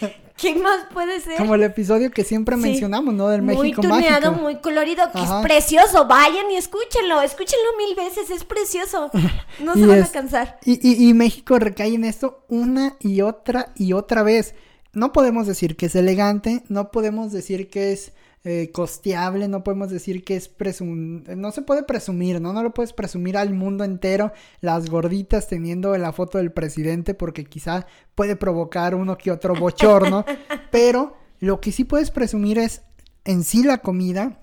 que 0.00 0.16
¿Qué 0.36 0.54
más 0.54 0.86
puede 0.92 1.20
ser? 1.20 1.38
Como 1.38 1.54
el 1.54 1.62
episodio 1.62 2.10
que 2.10 2.22
siempre 2.22 2.56
sí. 2.56 2.62
mencionamos, 2.62 3.14
¿no? 3.14 3.28
Del 3.28 3.42
muy 3.42 3.56
México 3.56 3.80
tuneado, 3.82 4.30
mágico. 4.30 4.42
muy 4.42 4.56
colorido, 4.56 5.10
que 5.10 5.18
Ajá. 5.18 5.40
es 5.40 5.46
precioso. 5.46 6.06
Vayan 6.06 6.50
y 6.50 6.56
escúchenlo, 6.56 7.22
escúchenlo 7.22 7.64
mil 7.78 7.96
veces, 7.96 8.30
es 8.30 8.44
precioso. 8.44 9.10
No 9.60 9.74
se 9.74 9.86
van 9.86 9.98
es, 9.98 10.10
a 10.10 10.12
cansar. 10.12 10.58
Y, 10.64 10.72
y, 10.86 11.08
y 11.08 11.14
México 11.14 11.58
recae 11.58 11.94
en 11.94 12.04
esto 12.04 12.44
una 12.48 12.96
y 13.00 13.22
otra 13.22 13.72
y 13.74 13.94
otra 13.94 14.22
vez. 14.22 14.54
No 14.92 15.12
podemos 15.12 15.46
decir 15.46 15.76
que 15.76 15.86
es 15.86 15.94
elegante, 15.96 16.62
no 16.68 16.90
podemos 16.90 17.32
decir 17.32 17.70
que 17.70 17.92
es 17.92 18.12
eh, 18.48 18.70
costeable, 18.70 19.48
no 19.48 19.64
podemos 19.64 19.90
decir 19.90 20.22
que 20.22 20.36
es 20.36 20.46
presum... 20.46 21.24
no 21.36 21.50
se 21.50 21.62
puede 21.62 21.82
presumir, 21.82 22.40
¿no? 22.40 22.52
No 22.52 22.62
lo 22.62 22.72
puedes 22.72 22.92
presumir 22.92 23.36
al 23.36 23.52
mundo 23.52 23.82
entero 23.82 24.32
las 24.60 24.88
gorditas 24.88 25.48
teniendo 25.48 25.98
la 25.98 26.12
foto 26.12 26.38
del 26.38 26.52
presidente 26.52 27.12
porque 27.12 27.44
quizá 27.44 27.88
puede 28.14 28.36
provocar 28.36 28.94
uno 28.94 29.18
que 29.18 29.32
otro 29.32 29.56
bochorno, 29.56 30.24
pero 30.70 31.16
lo 31.40 31.60
que 31.60 31.72
sí 31.72 31.82
puedes 31.82 32.12
presumir 32.12 32.58
es 32.60 32.82
en 33.24 33.42
sí 33.42 33.64
la 33.64 33.78
comida, 33.78 34.38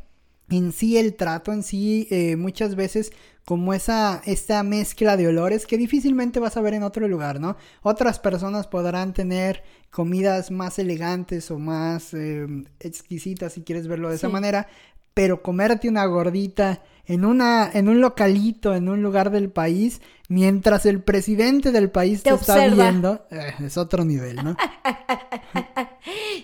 en 0.50 0.74
sí 0.74 0.98
el 0.98 1.16
trato, 1.16 1.54
en 1.54 1.64
sí 1.64 2.10
eh, 2.12 2.36
muchas 2.36 2.76
veces 2.76 3.14
como 3.46 3.74
esa 3.74 4.22
esta 4.26 4.64
mezcla 4.64 5.18
de 5.18 5.28
olores 5.28 5.66
que 5.66 5.78
difícilmente 5.78 6.40
vas 6.40 6.56
a 6.56 6.62
ver 6.62 6.74
en 6.74 6.84
otro 6.84 7.08
lugar, 7.08 7.40
¿no? 7.40 7.58
Otras 7.82 8.20
personas 8.20 8.68
podrán 8.68 9.14
tener 9.14 9.64
comidas 9.90 10.50
más 10.50 10.80
elegantes 10.80 11.52
o 11.52 11.60
más 11.60 12.14
eh, 12.14 12.48
exquisitas 12.80 13.54
si 13.54 13.64
quieres 13.64 13.88
verlo 13.88 14.10
de 14.10 14.18
sí. 14.18 14.26
esa 14.26 14.30
manera, 14.30 14.68
pero 15.14 15.42
comerte 15.42 15.90
una 15.90 16.06
gordita 16.06 16.82
en 17.06 17.26
una 17.26 17.70
en 17.74 17.90
un 17.90 18.00
localito, 18.00 18.76
en 18.76 18.88
un 18.88 19.04
lugar 19.04 19.30
del 19.30 19.50
país, 19.50 20.02
mientras 20.30 20.86
el 20.86 21.02
presidente 21.02 21.72
del 21.72 21.92
país 21.92 22.24
te, 22.24 22.30
te 22.30 22.36
está 22.36 22.68
viendo, 22.68 23.26
eh, 23.30 23.54
es 23.60 23.78
otro 23.78 24.06
nivel, 24.06 24.38
¿no? 24.38 24.56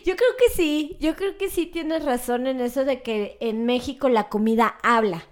Yo 0.05 0.15
creo 0.15 0.29
que 0.37 0.55
sí, 0.55 0.97
yo 0.99 1.15
creo 1.15 1.37
que 1.37 1.49
sí 1.49 1.65
tienes 1.65 2.05
razón 2.05 2.47
en 2.47 2.61
eso 2.61 2.85
de 2.85 3.01
que 3.01 3.37
en 3.39 3.65
México 3.65 4.09
la 4.09 4.29
comida 4.29 4.75
habla. 4.83 5.23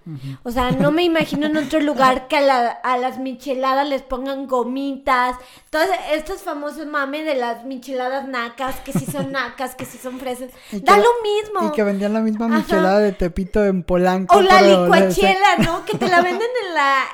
O 0.42 0.50
sea, 0.50 0.70
no 0.70 0.90
me 0.90 1.02
imagino 1.02 1.46
en 1.46 1.56
otro 1.56 1.80
lugar 1.80 2.28
que 2.28 2.36
a, 2.36 2.98
las 2.98 3.18
micheladas 3.18 3.88
les 3.88 4.02
pongan 4.02 4.46
gomitas, 4.46 5.36
todos 5.70 5.86
estos 6.12 6.42
famosos 6.42 6.86
mames 6.86 7.24
de 7.24 7.34
las 7.34 7.64
micheladas 7.64 8.26
nacas, 8.28 8.76
que 8.80 8.92
si 8.92 9.06
son 9.06 9.32
nacas, 9.32 9.74
que 9.74 9.84
si 9.84 9.98
son 9.98 10.18
fresas. 10.18 10.50
Da 10.72 10.96
lo 10.96 11.10
mismo. 11.22 11.68
Y 11.68 11.76
que 11.76 11.82
vendían 11.82 12.12
la 12.12 12.20
misma 12.20 12.48
michelada 12.48 12.98
de 12.98 13.12
Tepito 13.12 13.64
en 13.64 13.82
Polanco. 13.82 14.36
O 14.36 14.42
la 14.42 14.62
licuachela, 14.62 15.56
¿no? 15.64 15.84
Que 15.84 15.96
te 15.96 16.08
la 16.08 16.22
venden 16.22 16.48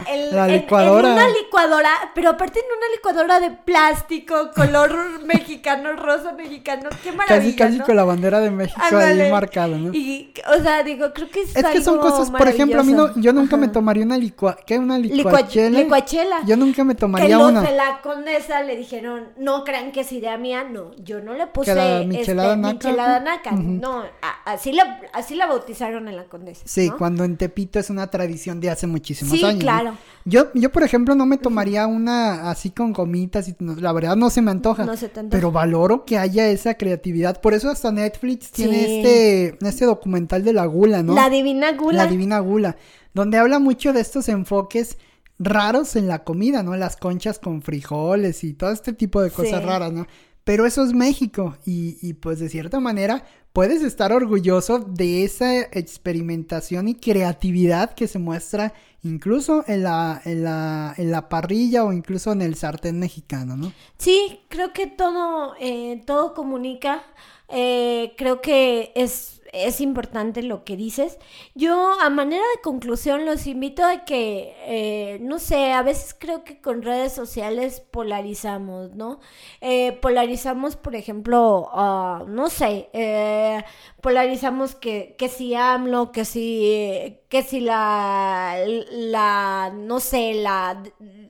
en 0.06 0.30
la, 0.30 0.48
licuadora. 0.48 1.08
En, 1.08 1.14
una 1.14 1.28
licuadora, 1.28 2.12
pero 2.14 2.30
aparte 2.30 2.60
en 2.60 2.66
una 2.66 2.88
licuadora 2.94 3.40
de 3.40 3.50
plástico, 3.50 4.50
color 4.54 5.24
mexicano, 5.24 5.94
rosa 5.94 6.32
mexicano. 6.32 6.88
Qué 7.02 7.12
maravilla. 7.12 7.43
Casi, 7.52 7.78
casi 7.78 7.80
con 7.80 7.96
la 7.96 8.04
bandera 8.04 8.40
de 8.40 8.50
México 8.50 8.80
ahí 8.96 9.30
marcada, 9.30 9.76
¿no? 9.76 9.92
Y, 9.92 10.32
o 10.56 10.62
sea, 10.62 10.82
digo, 10.82 11.12
creo 11.12 11.30
que 11.30 11.42
es 11.42 11.56
Es 11.56 11.64
que 11.64 11.82
son 11.82 11.98
cosas, 11.98 12.30
por 12.30 12.48
ejemplo, 12.48 12.80
a 12.80 12.84
mí 12.84 12.92
no, 12.92 13.14
yo 13.18 13.32
nunca 13.32 13.56
me 13.56 13.68
tomaría 13.68 14.04
una 14.04 14.18
licua, 14.18 14.56
¿qué? 14.66 14.78
Una 14.78 14.98
licuachela. 14.98 15.78
licuachela. 15.78 16.44
Yo 16.46 16.56
nunca 16.56 16.84
me 16.84 16.94
tomaría 16.94 17.38
una. 17.38 17.60
Que 17.60 17.66
los 17.66 17.70
de 17.70 17.76
la 17.76 18.00
condesa 18.02 18.62
le 18.62 18.76
dijeron, 18.76 19.28
no 19.36 19.64
crean 19.64 19.92
que 19.92 20.00
es 20.00 20.12
idea 20.12 20.36
mía, 20.38 20.64
no, 20.64 20.94
yo 20.96 21.20
no 21.20 21.34
le 21.34 21.46
puse 21.46 21.74
la 21.74 22.04
michelada 22.04 22.50
este, 22.50 22.62
naca. 22.62 22.74
Michelada 22.74 23.20
naca. 23.20 23.52
No, 23.52 24.04
así 24.44 24.72
la, 24.72 25.00
así 25.12 25.34
la 25.34 25.46
bautizaron 25.46 26.08
en 26.08 26.16
la 26.16 26.24
condesa. 26.24 26.62
Sí, 26.64 26.90
cuando 26.90 27.24
en 27.24 27.36
Tepito 27.36 27.78
es 27.78 27.90
una 27.90 28.08
tradición 28.08 28.60
de 28.60 28.70
hace 28.70 28.86
muchísimos 28.86 29.38
sí, 29.38 29.44
años. 29.44 29.60
claro. 29.60 29.96
Yo, 30.24 30.46
yo, 30.54 30.72
por 30.72 30.82
ejemplo, 30.82 31.14
no 31.14 31.26
me 31.26 31.36
tomaría 31.36 31.86
una 31.86 32.50
así 32.50 32.70
con 32.70 32.92
gomitas 32.92 33.48
y 33.48 33.56
la 33.60 33.92
verdad 33.92 34.16
no 34.16 34.30
se 34.30 34.40
me 34.40 34.50
antoja. 34.50 34.84
No 34.84 34.96
se 34.96 35.08
te 35.08 35.22
Pero 35.24 35.52
valoro 35.52 36.04
que 36.04 36.18
haya 36.18 36.48
esa 36.48 36.74
creatividad. 36.74 37.33
Por 37.40 37.54
eso 37.54 37.70
hasta 37.70 37.92
Netflix 37.92 38.50
tiene 38.50 38.98
este, 38.98 39.66
este 39.66 39.84
documental 39.84 40.44
de 40.44 40.52
la 40.52 40.66
gula, 40.66 41.02
¿no? 41.02 41.14
La 41.14 41.30
divina 41.30 41.72
gula. 41.72 42.04
La 42.04 42.10
divina 42.10 42.38
gula. 42.40 42.76
Donde 43.12 43.38
habla 43.38 43.58
mucho 43.58 43.92
de 43.92 44.00
estos 44.00 44.28
enfoques 44.28 44.98
raros 45.38 45.96
en 45.96 46.08
la 46.08 46.24
comida, 46.24 46.62
¿no? 46.62 46.76
Las 46.76 46.96
conchas 46.96 47.38
con 47.38 47.62
frijoles 47.62 48.44
y 48.44 48.54
todo 48.54 48.70
este 48.70 48.92
tipo 48.92 49.20
de 49.20 49.30
cosas 49.30 49.62
raras, 49.64 49.92
¿no? 49.92 50.06
Pero 50.44 50.66
eso 50.66 50.84
es 50.84 50.92
México 50.92 51.56
y, 51.64 51.96
y 52.02 52.14
pues 52.14 52.38
de 52.38 52.50
cierta 52.50 52.78
manera 52.78 53.24
puedes 53.54 53.82
estar 53.82 54.12
orgulloso 54.12 54.78
de 54.78 55.24
esa 55.24 55.60
experimentación 55.60 56.88
y 56.88 56.96
creatividad 56.96 57.94
que 57.94 58.08
se 58.08 58.18
muestra 58.18 58.74
incluso 59.04 59.64
en 59.68 59.84
la, 59.84 60.20
en 60.24 60.42
la, 60.42 60.94
en 60.96 61.10
la 61.10 61.28
parrilla 61.28 61.84
o 61.84 61.92
incluso 61.92 62.32
en 62.32 62.42
el 62.42 62.56
sartén 62.56 62.98
mexicano, 62.98 63.56
¿no? 63.56 63.72
Sí, 63.98 64.40
creo 64.48 64.72
que 64.72 64.86
todo, 64.86 65.54
eh, 65.60 66.02
todo 66.06 66.34
comunica. 66.34 67.04
Eh, 67.48 68.14
creo 68.16 68.40
que 68.40 68.92
es 68.96 69.33
es 69.54 69.80
importante 69.80 70.42
lo 70.42 70.64
que 70.64 70.76
dices. 70.76 71.18
Yo, 71.54 71.92
a 72.00 72.10
manera 72.10 72.42
de 72.54 72.62
conclusión, 72.62 73.24
los 73.24 73.46
invito 73.46 73.84
a 73.84 74.04
que, 74.04 74.54
eh, 74.66 75.18
no 75.20 75.38
sé, 75.38 75.72
a 75.72 75.82
veces 75.82 76.16
creo 76.18 76.44
que 76.44 76.60
con 76.60 76.82
redes 76.82 77.12
sociales 77.12 77.80
polarizamos, 77.80 78.94
¿no? 78.94 79.20
Eh, 79.60 79.92
polarizamos, 80.02 80.76
por 80.76 80.94
ejemplo, 80.96 81.70
uh, 81.72 82.28
no 82.28 82.50
sé, 82.50 82.90
eh, 82.92 83.62
polarizamos 84.00 84.74
que, 84.74 85.14
que 85.18 85.28
si 85.28 85.54
AMLO, 85.54 86.12
que 86.12 86.24
si, 86.24 87.18
que 87.28 87.42
si 87.42 87.60
la, 87.60 88.56
la, 88.90 89.72
no 89.74 90.00
sé, 90.00 90.34
la, 90.34 90.82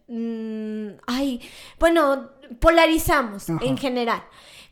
mm, 0.08 0.88
ay, 1.06 1.40
bueno, 1.78 2.30
polarizamos 2.60 3.48
en 3.48 3.76
general 3.76 4.22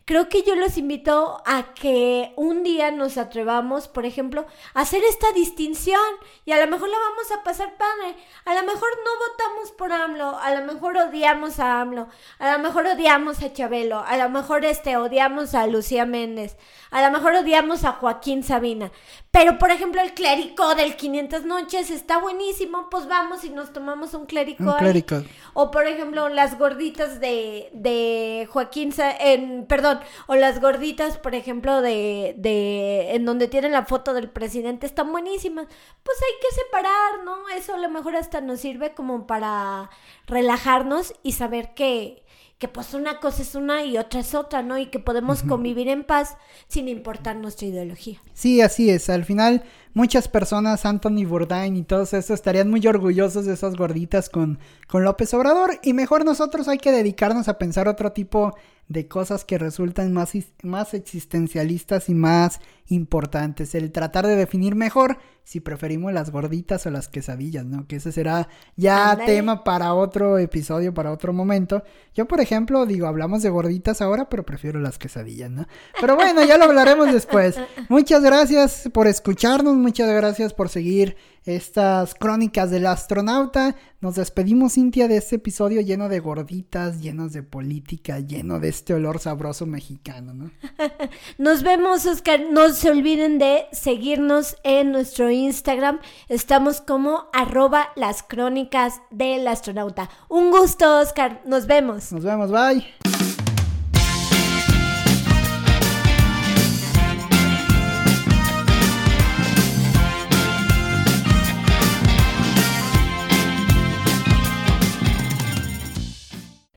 creo 0.05 0.29
que 0.29 0.43
yo 0.43 0.55
los 0.55 0.77
invito 0.79 1.43
a 1.47 1.75
que 1.75 2.33
un 2.37 2.63
día 2.63 2.91
nos 2.91 3.19
atrevamos, 3.19 3.89
por 3.89 4.07
ejemplo, 4.07 4.47
a 4.75 4.81
hacer 4.81 5.03
esta 5.05 5.33
distinción 5.33 6.01
y 6.45 6.53
a 6.53 6.65
lo 6.65 6.71
mejor 6.71 6.89
la 6.89 6.99
vamos 6.99 7.31
a 7.33 7.43
pasar 7.43 7.77
padre. 7.77 8.17
A 8.45 8.55
lo 8.55 8.63
mejor 8.63 8.89
no 9.05 9.29
votamos 9.29 9.73
por 9.73 9.93
AMLO, 9.93 10.39
a 10.39 10.55
lo 10.55 10.73
mejor 10.73 10.97
odiamos 10.97 11.61
a 11.61 11.81
AMLO, 11.81 12.09
a 12.39 12.53
lo 12.53 12.59
mejor 12.59 12.87
odiamos 12.87 13.43
a 13.43 13.53
Chabelo, 13.53 14.01
a 14.01 14.17
lo 14.17 14.29
mejor 14.29 14.65
este 14.65 14.97
odiamos 14.97 15.55
a 15.55 15.67
Lucía 15.67 16.07
Méndez, 16.07 16.57
a 16.91 17.03
lo 17.03 17.11
mejor 17.11 17.35
odiamos 17.35 17.85
a 17.85 17.93
Joaquín 17.93 18.43
Sabina. 18.43 18.91
Pero 19.33 19.59
por 19.59 19.71
ejemplo, 19.71 20.03
el 20.03 20.13
clérico 20.13 20.75
del 20.75 20.95
500 20.95 21.47
noches 21.47 21.91
está 21.91 22.19
buenísimo, 22.19 22.91
pues 22.91 23.09
vamos 23.09 23.45
y 23.45 23.49
nos 23.49 23.73
tomamos 23.73 24.13
un 24.13 24.27
clérico. 24.27 24.63
Un 24.63 24.75
clérico. 24.75 25.23
O 25.55 25.71
por 25.71 25.87
ejemplo, 25.87 26.29
las 26.29 26.59
gorditas 26.59 27.19
de, 27.19 27.71
de 27.73 28.47
Joaquín, 28.51 28.93
en, 29.21 29.65
perdón, 29.65 30.01
o 30.27 30.35
las 30.35 30.61
gorditas, 30.61 31.17
por 31.17 31.35
ejemplo, 31.35 31.81
de, 31.81 32.35
de, 32.37 33.15
en 33.15 33.25
donde 33.25 33.49
tienen 33.49 33.73
la 33.73 33.87
foto 33.87 34.13
del 34.13 34.29
presidente, 34.29 34.85
están 34.85 35.11
buenísimas. 35.11 35.67
Pues 36.03 36.19
hay 36.21 36.39
que 36.39 36.55
separar, 36.55 37.25
¿no? 37.25 37.49
Eso 37.57 37.75
a 37.75 37.79
lo 37.79 37.89
mejor 37.89 38.17
hasta 38.17 38.43
nos 38.43 38.61
sirve 38.61 38.93
como 38.93 39.27
para 39.27 39.89
relajarnos 40.27 41.15
y 41.23 41.33
saber 41.33 41.73
que, 41.73 42.22
que 42.63 42.69
pues 42.69 42.95
una 42.95 43.19
cosa 43.19 43.43
es 43.43 43.57
una 43.57 43.85
y 43.85 43.99
otra 43.99 44.21
es 44.21 44.37
otra, 44.37 44.63
¿no? 44.63 44.79
Y 44.79 44.87
que 44.87 45.01
podemos 45.01 45.43
convivir 45.43 45.89
en 45.89 46.05
paz 46.05 46.37
sin 46.69 46.87
importar 46.87 47.35
nuestra 47.35 47.67
ideología. 47.67 48.23
Sí, 48.35 48.61
así 48.61 48.89
es. 48.89 49.11
Al 49.11 49.25
final, 49.25 49.65
muchas 49.95 50.29
personas, 50.29 50.85
Anthony 50.87 51.25
Bourdain 51.27 51.77
y 51.77 51.83
todos 51.83 52.13
esos, 52.15 52.35
estarían 52.35 52.71
muy 52.71 52.87
orgullosos 52.87 53.47
de 53.47 53.55
esas 53.55 53.77
gorditas 53.77 54.29
con, 54.29 54.59
con 54.89 55.05
López 55.05 55.33
Obrador. 55.35 55.79
Y 55.83 55.93
mejor 55.93 56.25
nosotros 56.25 56.69
hay 56.69 56.79
que 56.79 56.93
dedicarnos 56.93 57.49
a 57.49 57.59
pensar 57.59 57.89
otro 57.89 58.13
tipo 58.13 58.55
de 58.89 59.09
cosas 59.09 59.45
que 59.45 59.59
resultan 59.59 60.13
más, 60.13 60.33
más 60.63 60.95
existencialistas 60.95 62.09
y 62.09 62.15
más 62.15 62.61
importantes. 62.89 63.75
El 63.75 63.91
tratar 63.91 64.27
de 64.27 64.37
definir 64.37 64.75
mejor 64.75 65.19
si 65.45 65.61
preferimos 65.61 66.13
las 66.13 66.31
gorditas 66.31 66.87
o 66.87 66.91
las 66.91 67.09
quesadillas, 67.09 67.65
¿no? 67.65 67.87
Que 67.87 67.97
ese 67.97 68.13
será 68.13 68.49
ya 68.77 69.19
tema 69.27 69.65
para 69.65 69.93
otro 69.95 70.39
episodio, 70.39 70.95
para 70.95 71.11
otro 71.11 71.33
momento. 71.33 71.83
Yo, 72.15 72.27
por 72.27 72.41
ejemplo, 72.41 72.87
digo, 72.87 73.07
hablamos 73.07 73.43
de 73.43 73.51
gorditas 73.51 74.01
ahora, 74.01 74.29
pero 74.29 74.45
prefiero 74.45 74.79
las 74.79 74.99
quesadillas, 74.99 75.51
¿no? 75.51 75.67
Pero 76.01 76.15
bueno, 76.15 76.45
ya 76.45 76.59
lo 76.59 76.65
hablaremos 76.65 77.13
después. 77.13 77.57
Muchas 77.89 78.23
gracias 78.23 78.89
por 78.93 79.09
escucharnos, 79.09 79.75
muchas 79.83 80.09
gracias 80.09 80.55
por 80.55 80.69
seguir 80.69 81.17
estas 81.45 82.15
crónicas 82.15 82.71
del 82.71 82.87
astronauta. 82.87 83.77
Nos 84.01 84.15
despedimos, 84.15 84.75
Cintia, 84.75 85.09
de 85.09 85.17
este 85.17 85.37
episodio 85.37 85.81
lleno 85.81 86.09
de 86.09 86.21
gorditas, 86.21 87.01
llenos 87.01 87.33
de 87.33 87.43
política, 87.43 88.21
lleno 88.21 88.61
de 88.61 88.69
este 88.69 88.95
olor 88.95 89.19
sabroso 89.19 89.67
mexicano, 89.67 90.33
¿no? 90.33 90.51
Nos 91.39 91.63
vemos, 91.63 92.07
Oscar. 92.07 92.41
No 92.51 92.73
se 92.73 92.91
olviden 92.91 93.39
de 93.39 93.67
seguirnos 93.73 94.57
en 94.65 94.93
nuestro 94.93 95.31
Instagram. 95.31 96.01
Estamos 96.29 96.81
como 96.81 97.27
arroba 97.33 97.89
las 97.97 98.23
crónicas 98.23 99.01
del 99.11 99.47
astronauta. 99.49 100.09
Un 100.29 100.51
gusto, 100.51 101.01
Oscar. 101.01 101.43
Nos 101.45 101.67
vemos. 101.67 102.13
Nos 102.13 102.25
vemos, 102.25 102.51
bye. 102.51 103.32